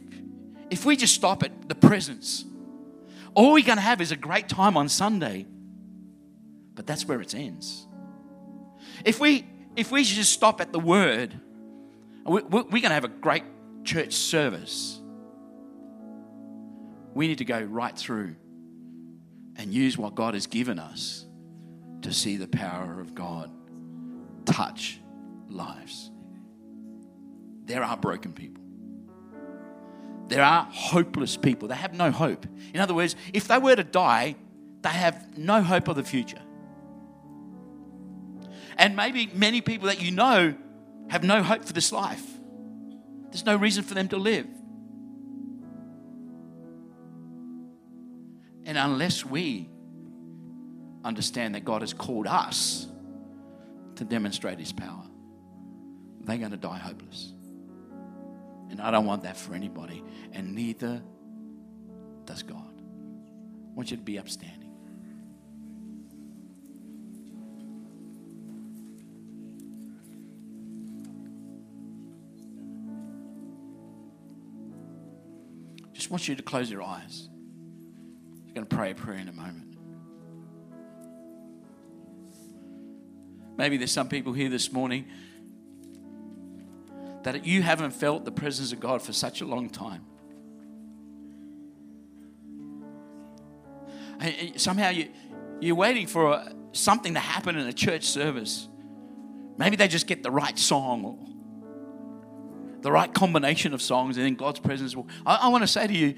if 0.70 0.86
we 0.86 0.96
just 0.96 1.14
stop 1.14 1.42
at 1.42 1.68
the 1.68 1.74
presence, 1.74 2.44
All 3.34 3.52
we're 3.52 3.64
going 3.64 3.78
to 3.78 3.82
have 3.82 4.00
is 4.00 4.12
a 4.12 4.16
great 4.16 4.48
time 4.48 4.76
on 4.76 4.88
Sunday, 4.88 5.46
but 6.74 6.86
that's 6.86 7.06
where 7.06 7.20
it 7.20 7.34
ends. 7.34 7.86
If 9.04 9.20
we 9.20 9.46
if 9.74 9.90
we 9.90 10.04
just 10.04 10.32
stop 10.32 10.60
at 10.60 10.70
the 10.70 10.78
word, 10.78 11.34
we're 12.26 12.42
going 12.42 12.82
to 12.82 12.88
have 12.90 13.04
a 13.04 13.08
great 13.08 13.44
church 13.84 14.14
service. 14.14 15.00
We 17.14 17.28
need 17.28 17.38
to 17.38 17.44
go 17.44 17.60
right 17.60 17.96
through 17.96 18.36
and 19.56 19.72
use 19.72 19.98
what 19.98 20.14
God 20.14 20.34
has 20.34 20.46
given 20.46 20.78
us 20.78 21.26
to 22.02 22.12
see 22.12 22.36
the 22.36 22.48
power 22.48 23.00
of 23.00 23.14
God 23.14 23.50
touch 24.44 24.98
lives. 25.48 26.10
There 27.64 27.84
are 27.84 27.96
broken 27.96 28.32
people. 28.32 28.62
There 30.28 30.42
are 30.42 30.66
hopeless 30.70 31.36
people. 31.36 31.68
They 31.68 31.74
have 31.74 31.92
no 31.92 32.10
hope. 32.10 32.46
In 32.72 32.80
other 32.80 32.94
words, 32.94 33.16
if 33.32 33.48
they 33.48 33.58
were 33.58 33.76
to 33.76 33.84
die, 33.84 34.36
they 34.82 34.88
have 34.88 35.36
no 35.36 35.62
hope 35.62 35.88
of 35.88 35.96
the 35.96 36.02
future. 36.02 36.40
And 38.78 38.96
maybe 38.96 39.30
many 39.34 39.60
people 39.60 39.88
that 39.88 40.00
you 40.00 40.10
know 40.10 40.54
have 41.08 41.22
no 41.22 41.42
hope 41.42 41.64
for 41.64 41.72
this 41.72 41.92
life. 41.92 42.31
There's 43.32 43.46
no 43.46 43.56
reason 43.56 43.82
for 43.82 43.94
them 43.94 44.08
to 44.08 44.18
live. 44.18 44.46
And 48.64 48.76
unless 48.76 49.24
we 49.24 49.70
understand 51.02 51.54
that 51.54 51.64
God 51.64 51.80
has 51.80 51.94
called 51.94 52.26
us 52.26 52.86
to 53.96 54.04
demonstrate 54.04 54.58
His 54.58 54.70
power, 54.70 55.04
they're 56.20 56.36
going 56.36 56.50
to 56.50 56.58
die 56.58 56.76
hopeless. 56.76 57.32
And 58.70 58.80
I 58.80 58.90
don't 58.90 59.06
want 59.06 59.22
that 59.22 59.36
for 59.36 59.54
anybody, 59.54 60.04
and 60.32 60.54
neither 60.54 61.02
does 62.26 62.42
God. 62.42 62.72
I 62.78 63.74
want 63.74 63.90
you 63.90 63.96
to 63.96 64.02
be 64.02 64.18
upstanding. 64.18 64.61
Want 76.12 76.28
you 76.28 76.36
to 76.36 76.42
close 76.42 76.70
your 76.70 76.82
eyes. 76.82 77.30
I'm 78.46 78.52
going 78.52 78.66
to 78.66 78.76
pray 78.76 78.90
a 78.90 78.94
prayer 78.94 79.16
in 79.16 79.28
a 79.28 79.32
moment. 79.32 79.78
Maybe 83.56 83.78
there's 83.78 83.92
some 83.92 84.10
people 84.10 84.34
here 84.34 84.50
this 84.50 84.70
morning 84.70 85.06
that 87.22 87.46
you 87.46 87.62
haven't 87.62 87.92
felt 87.92 88.26
the 88.26 88.30
presence 88.30 88.72
of 88.72 88.80
God 88.80 89.00
for 89.00 89.14
such 89.14 89.40
a 89.40 89.46
long 89.46 89.70
time. 89.70 90.04
And 94.20 94.60
somehow 94.60 94.90
you, 94.90 95.08
you're 95.62 95.76
waiting 95.76 96.06
for 96.06 96.32
a, 96.32 96.52
something 96.72 97.14
to 97.14 97.20
happen 97.20 97.56
in 97.56 97.66
a 97.66 97.72
church 97.72 98.04
service. 98.04 98.68
Maybe 99.56 99.76
they 99.76 99.88
just 99.88 100.06
get 100.06 100.22
the 100.22 100.30
right 100.30 100.58
song 100.58 101.04
or 101.06 101.18
the 102.82 102.92
right 102.92 103.12
combination 103.12 103.72
of 103.72 103.80
songs, 103.80 104.16
and 104.16 104.26
then 104.26 104.34
God's 104.34 104.60
presence 104.60 104.94
will. 104.94 105.08
I, 105.24 105.36
I 105.42 105.48
want 105.48 105.62
to 105.62 105.68
say 105.68 105.86
to 105.86 105.92
you 105.92 106.14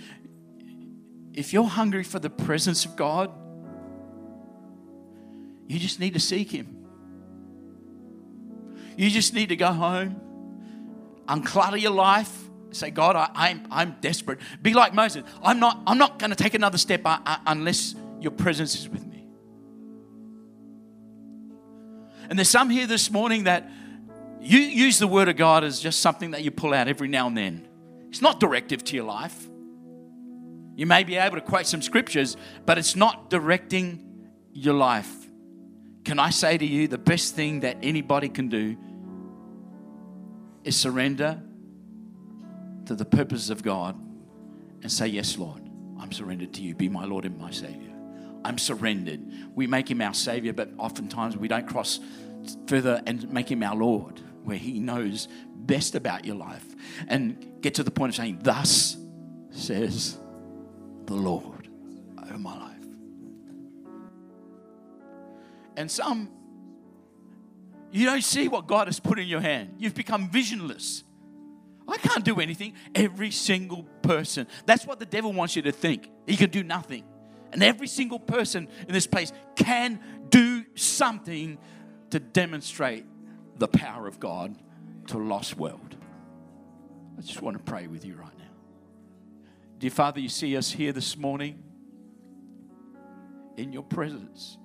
if 1.33 1.53
you're 1.53 1.65
hungry 1.65 2.05
for 2.05 2.19
the 2.19 2.31
presence 2.31 2.85
of 2.85 2.97
God, 2.97 3.31
you 5.67 5.79
just 5.79 6.01
need 6.01 6.15
to 6.15 6.21
seek 6.21 6.51
Him. 6.51 6.87
You 8.97 9.11
just 9.11 9.35
need 9.35 9.49
to 9.49 9.57
go 9.57 9.73
home, 9.73 10.21
unclutter 11.27 11.81
your 11.81 11.91
life, 11.91 12.33
say, 12.71 12.91
God, 12.91 13.17
I, 13.17 13.51
am 13.51 13.61
I'm, 13.65 13.67
I'm 13.71 13.97
desperate. 14.01 14.39
Be 14.63 14.75
like 14.75 14.95
Moses. 14.95 15.25
I'm 15.43 15.59
not, 15.59 15.81
I'm 15.87 15.99
not 15.99 16.19
going 16.19 16.31
to 16.31 16.37
take 16.37 16.55
another 16.55 16.79
step 16.79 17.03
uh, 17.05 17.19
uh, 17.25 17.39
unless 17.47 17.95
your 18.21 18.31
presence 18.31 18.77
is 18.77 18.89
with 18.89 19.05
me. 19.07 19.27
And 22.29 22.39
there's 22.39 22.49
some 22.49 22.71
here 22.71 22.87
this 22.87 23.11
morning 23.11 23.45
that 23.45 23.69
you 24.45 24.59
use 24.59 24.99
the 24.99 25.07
word 25.07 25.29
of 25.29 25.37
God 25.37 25.65
as 25.65 25.81
just 25.81 26.01
something 26.01 26.33
that 26.33 26.43
you 26.43 26.51
pull 26.51 26.75
out 26.75 26.89
every 26.89 27.09
now 27.09 27.27
and 27.27 27.37
then. 27.37 27.69
It's 28.09 28.23
not 28.23 28.41
directive 28.41 28.85
to 28.85 28.97
your 28.97 29.05
life. 29.05 29.49
You 30.77 30.87
may 30.87 31.05
be 31.05 31.17
able 31.17 31.37
to 31.37 31.41
quote 31.41 31.67
some 31.67 31.83
scriptures, 31.83 32.37
but 32.67 32.79
it's 32.79 32.97
not 32.97 33.31
directing 33.31 34.29
your 34.53 34.75
life. 34.75 35.13
Can 36.05 36.19
I 36.19 36.31
say 36.31 36.59
to 36.59 36.67
you, 36.67 36.89
the 36.89 36.99
best 36.99 37.35
thing 37.35 37.61
that 37.61 37.79
anybody 37.83 38.29
can 38.29 38.49
do 38.49 38.77
is 40.65 40.77
surrender 40.77 41.41
to 42.87 42.95
the 42.95 43.05
purposes 43.05 43.51
of 43.51 43.63
God 43.63 43.97
and 44.83 44.91
say, 44.91 45.07
Yes, 45.07 45.39
Lord, 45.39 45.63
I'm 45.99 46.13
surrendered 46.13 46.53
to 46.55 46.63
you. 46.63 46.75
Be 46.75 46.89
my 46.89 47.05
Lord 47.05 47.25
and 47.25 47.39
my 47.39 47.51
Savior. 47.51 47.93
I'm 48.45 48.59
surrendered. 48.59 49.23
We 49.55 49.67
make 49.67 49.91
him 49.91 50.03
our 50.03 50.13
Savior, 50.13 50.53
but 50.53 50.71
oftentimes 50.77 51.37
we 51.37 51.49
don't 51.49 51.67
cross 51.67 52.01
further 52.67 53.03
and 53.07 53.31
make 53.33 53.51
him 53.51 53.63
our 53.63 53.75
Lord, 53.75 54.21
where 54.45 54.57
he 54.57 54.79
knows 54.79 55.29
best 55.55 55.95
about 55.95 56.25
your 56.25 56.37
life 56.37 56.65
and 57.09 57.61
get 57.61 57.75
to 57.75 57.83
the 57.83 57.91
point 57.91 58.11
of 58.11 58.17
saying, 58.17 58.41
Thus 58.43 58.97
says 59.51 60.19
the 61.07 61.15
Lord 61.15 61.69
over 62.23 62.39
my 62.39 62.59
life. 62.59 62.75
And 65.77 65.91
some, 65.91 66.31
you 67.91 68.07
don't 68.07 68.23
see 68.23 68.49
what 68.49 68.67
God 68.67 68.87
has 68.87 69.01
put 69.01 69.19
in 69.19 69.27
your 69.27 69.41
hand. 69.41 69.77
You've 69.79 69.95
become 69.95 70.31
visionless. 70.31 71.03
I 71.87 71.97
can't 71.99 72.25
do 72.25 72.41
anything. 72.41 72.75
Every 72.95 73.31
single 73.31 73.85
person. 74.03 74.47
That's 74.67 74.87
what 74.87 74.99
the 74.99 75.07
devil 75.07 75.33
wants 75.33 75.57
you 75.57 75.63
to 75.63 75.73
think. 75.73 76.09
He 76.27 76.37
can 76.37 76.51
do 76.51 76.63
nothing. 76.63 77.05
And 77.53 77.63
every 77.63 77.87
single 77.87 78.19
person 78.19 78.69
in 78.87 78.93
this 78.93 79.07
place 79.07 79.33
can 79.55 80.01
do 80.29 80.65
something 80.75 81.59
to 82.11 82.19
demonstrate 82.19 83.05
the 83.57 83.69
power 83.69 84.07
of 84.07 84.21
God 84.21 84.57
to 85.09 85.19
a 85.19 85.23
lost 85.23 85.57
world. 85.57 85.97
I 87.17 87.21
just 87.21 87.43
want 87.43 87.57
to 87.57 87.63
pray 87.63 87.87
with 87.87 88.05
you 88.05 88.17
right 88.17 88.39
now. 88.39 88.45
Dear 89.79 89.91
Father, 89.91 90.21
you 90.21 90.29
see 90.29 90.57
us 90.57 90.71
here 90.71 90.93
this 90.93 91.17
morning 91.17 91.63
in 93.57 93.73
your 93.73 93.83
presence. 93.83 94.59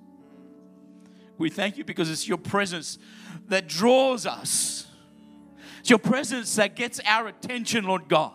We 1.38 1.50
thank 1.50 1.78
you 1.78 1.84
because 1.84 2.10
it's 2.10 2.28
your 2.28 2.38
presence 2.38 2.98
that 3.48 3.66
draws 3.66 4.26
us. 4.26 4.86
It's 5.80 5.90
your 5.90 5.98
presence 5.98 6.56
that 6.56 6.76
gets 6.76 7.00
our 7.06 7.28
attention, 7.28 7.84
Lord 7.84 8.08
God. 8.08 8.34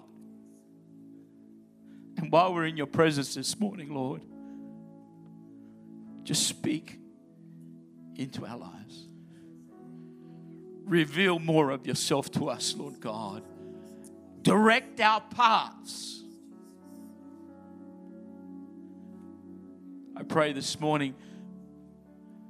And 2.18 2.32
while 2.32 2.54
we're 2.54 2.66
in 2.66 2.78
your 2.78 2.88
presence 2.88 3.36
this 3.36 3.60
morning, 3.60 3.94
Lord, 3.94 4.22
just 6.24 6.48
speak 6.48 6.98
into 8.16 8.46
our 8.46 8.58
lives. 8.58 9.08
Reveal 10.86 11.40
more 11.40 11.72
of 11.72 11.88
yourself 11.88 12.32
to 12.32 12.50
us, 12.50 12.76
Lord 12.78 13.00
God. 13.00 13.44
Direct 14.44 15.00
our 15.02 15.22
paths. 15.22 16.22
I 20.16 20.24
pray 20.24 20.54
this 20.54 20.80
morning 20.80 21.16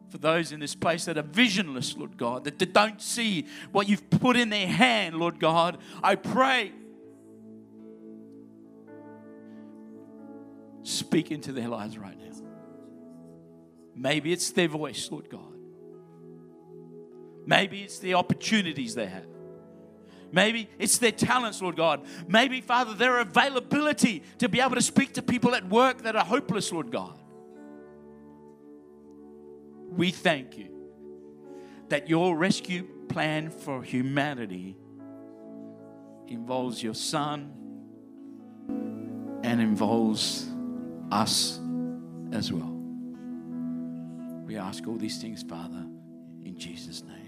for 0.09 0.17
those 0.17 0.51
in 0.51 0.59
this 0.59 0.75
place 0.75 1.05
that 1.05 1.17
are 1.17 1.23
visionless, 1.23 1.95
Lord 1.97 2.17
God, 2.17 2.43
that 2.43 2.73
don't 2.73 3.01
see 3.01 3.47
what 3.71 3.89
you've 3.89 4.09
put 4.09 4.35
in 4.35 4.49
their 4.49 4.67
hand, 4.67 5.15
Lord 5.15 5.39
God. 5.39 5.77
I 6.03 6.15
pray. 6.15 6.71
Speak 10.83 11.31
into 11.31 11.51
their 11.51 11.69
lives 11.69 11.97
right 11.97 12.17
now. 12.17 12.25
Maybe 13.95 14.33
it's 14.33 14.51
their 14.51 14.67
voice, 14.67 15.09
Lord 15.09 15.29
God. 15.29 15.54
Maybe 17.45 17.81
it's 17.81 17.99
the 17.99 18.15
opportunities 18.15 18.95
they 18.95 19.05
have. 19.05 19.25
Maybe 20.31 20.69
it's 20.79 20.97
their 20.97 21.11
talents, 21.11 21.61
Lord 21.61 21.75
God. 21.77 22.05
Maybe, 22.27 22.59
Father, 22.59 22.93
their 22.93 23.19
availability 23.19 24.23
to 24.39 24.49
be 24.49 24.59
able 24.59 24.75
to 24.75 24.81
speak 24.81 25.13
to 25.13 25.21
people 25.21 25.55
at 25.55 25.67
work 25.69 26.01
that 26.03 26.15
are 26.15 26.25
hopeless, 26.25 26.71
Lord 26.71 26.91
God. 26.91 27.17
We 29.91 30.11
thank 30.11 30.57
you 30.57 30.69
that 31.89 32.09
your 32.09 32.35
rescue 32.35 32.87
plan 33.07 33.49
for 33.49 33.81
humanity 33.81 34.75
involves 36.27 36.81
your 36.83 36.95
Son 36.95 37.53
and 39.43 39.61
involves 39.61 40.47
us 41.11 41.59
as 42.33 42.51
well. 42.51 42.73
We 44.45 44.57
ask 44.57 44.85
all 44.87 44.97
these 44.97 45.21
things, 45.21 45.43
Father, 45.43 45.85
in 46.43 46.57
Jesus' 46.57 47.03
name. 47.03 47.24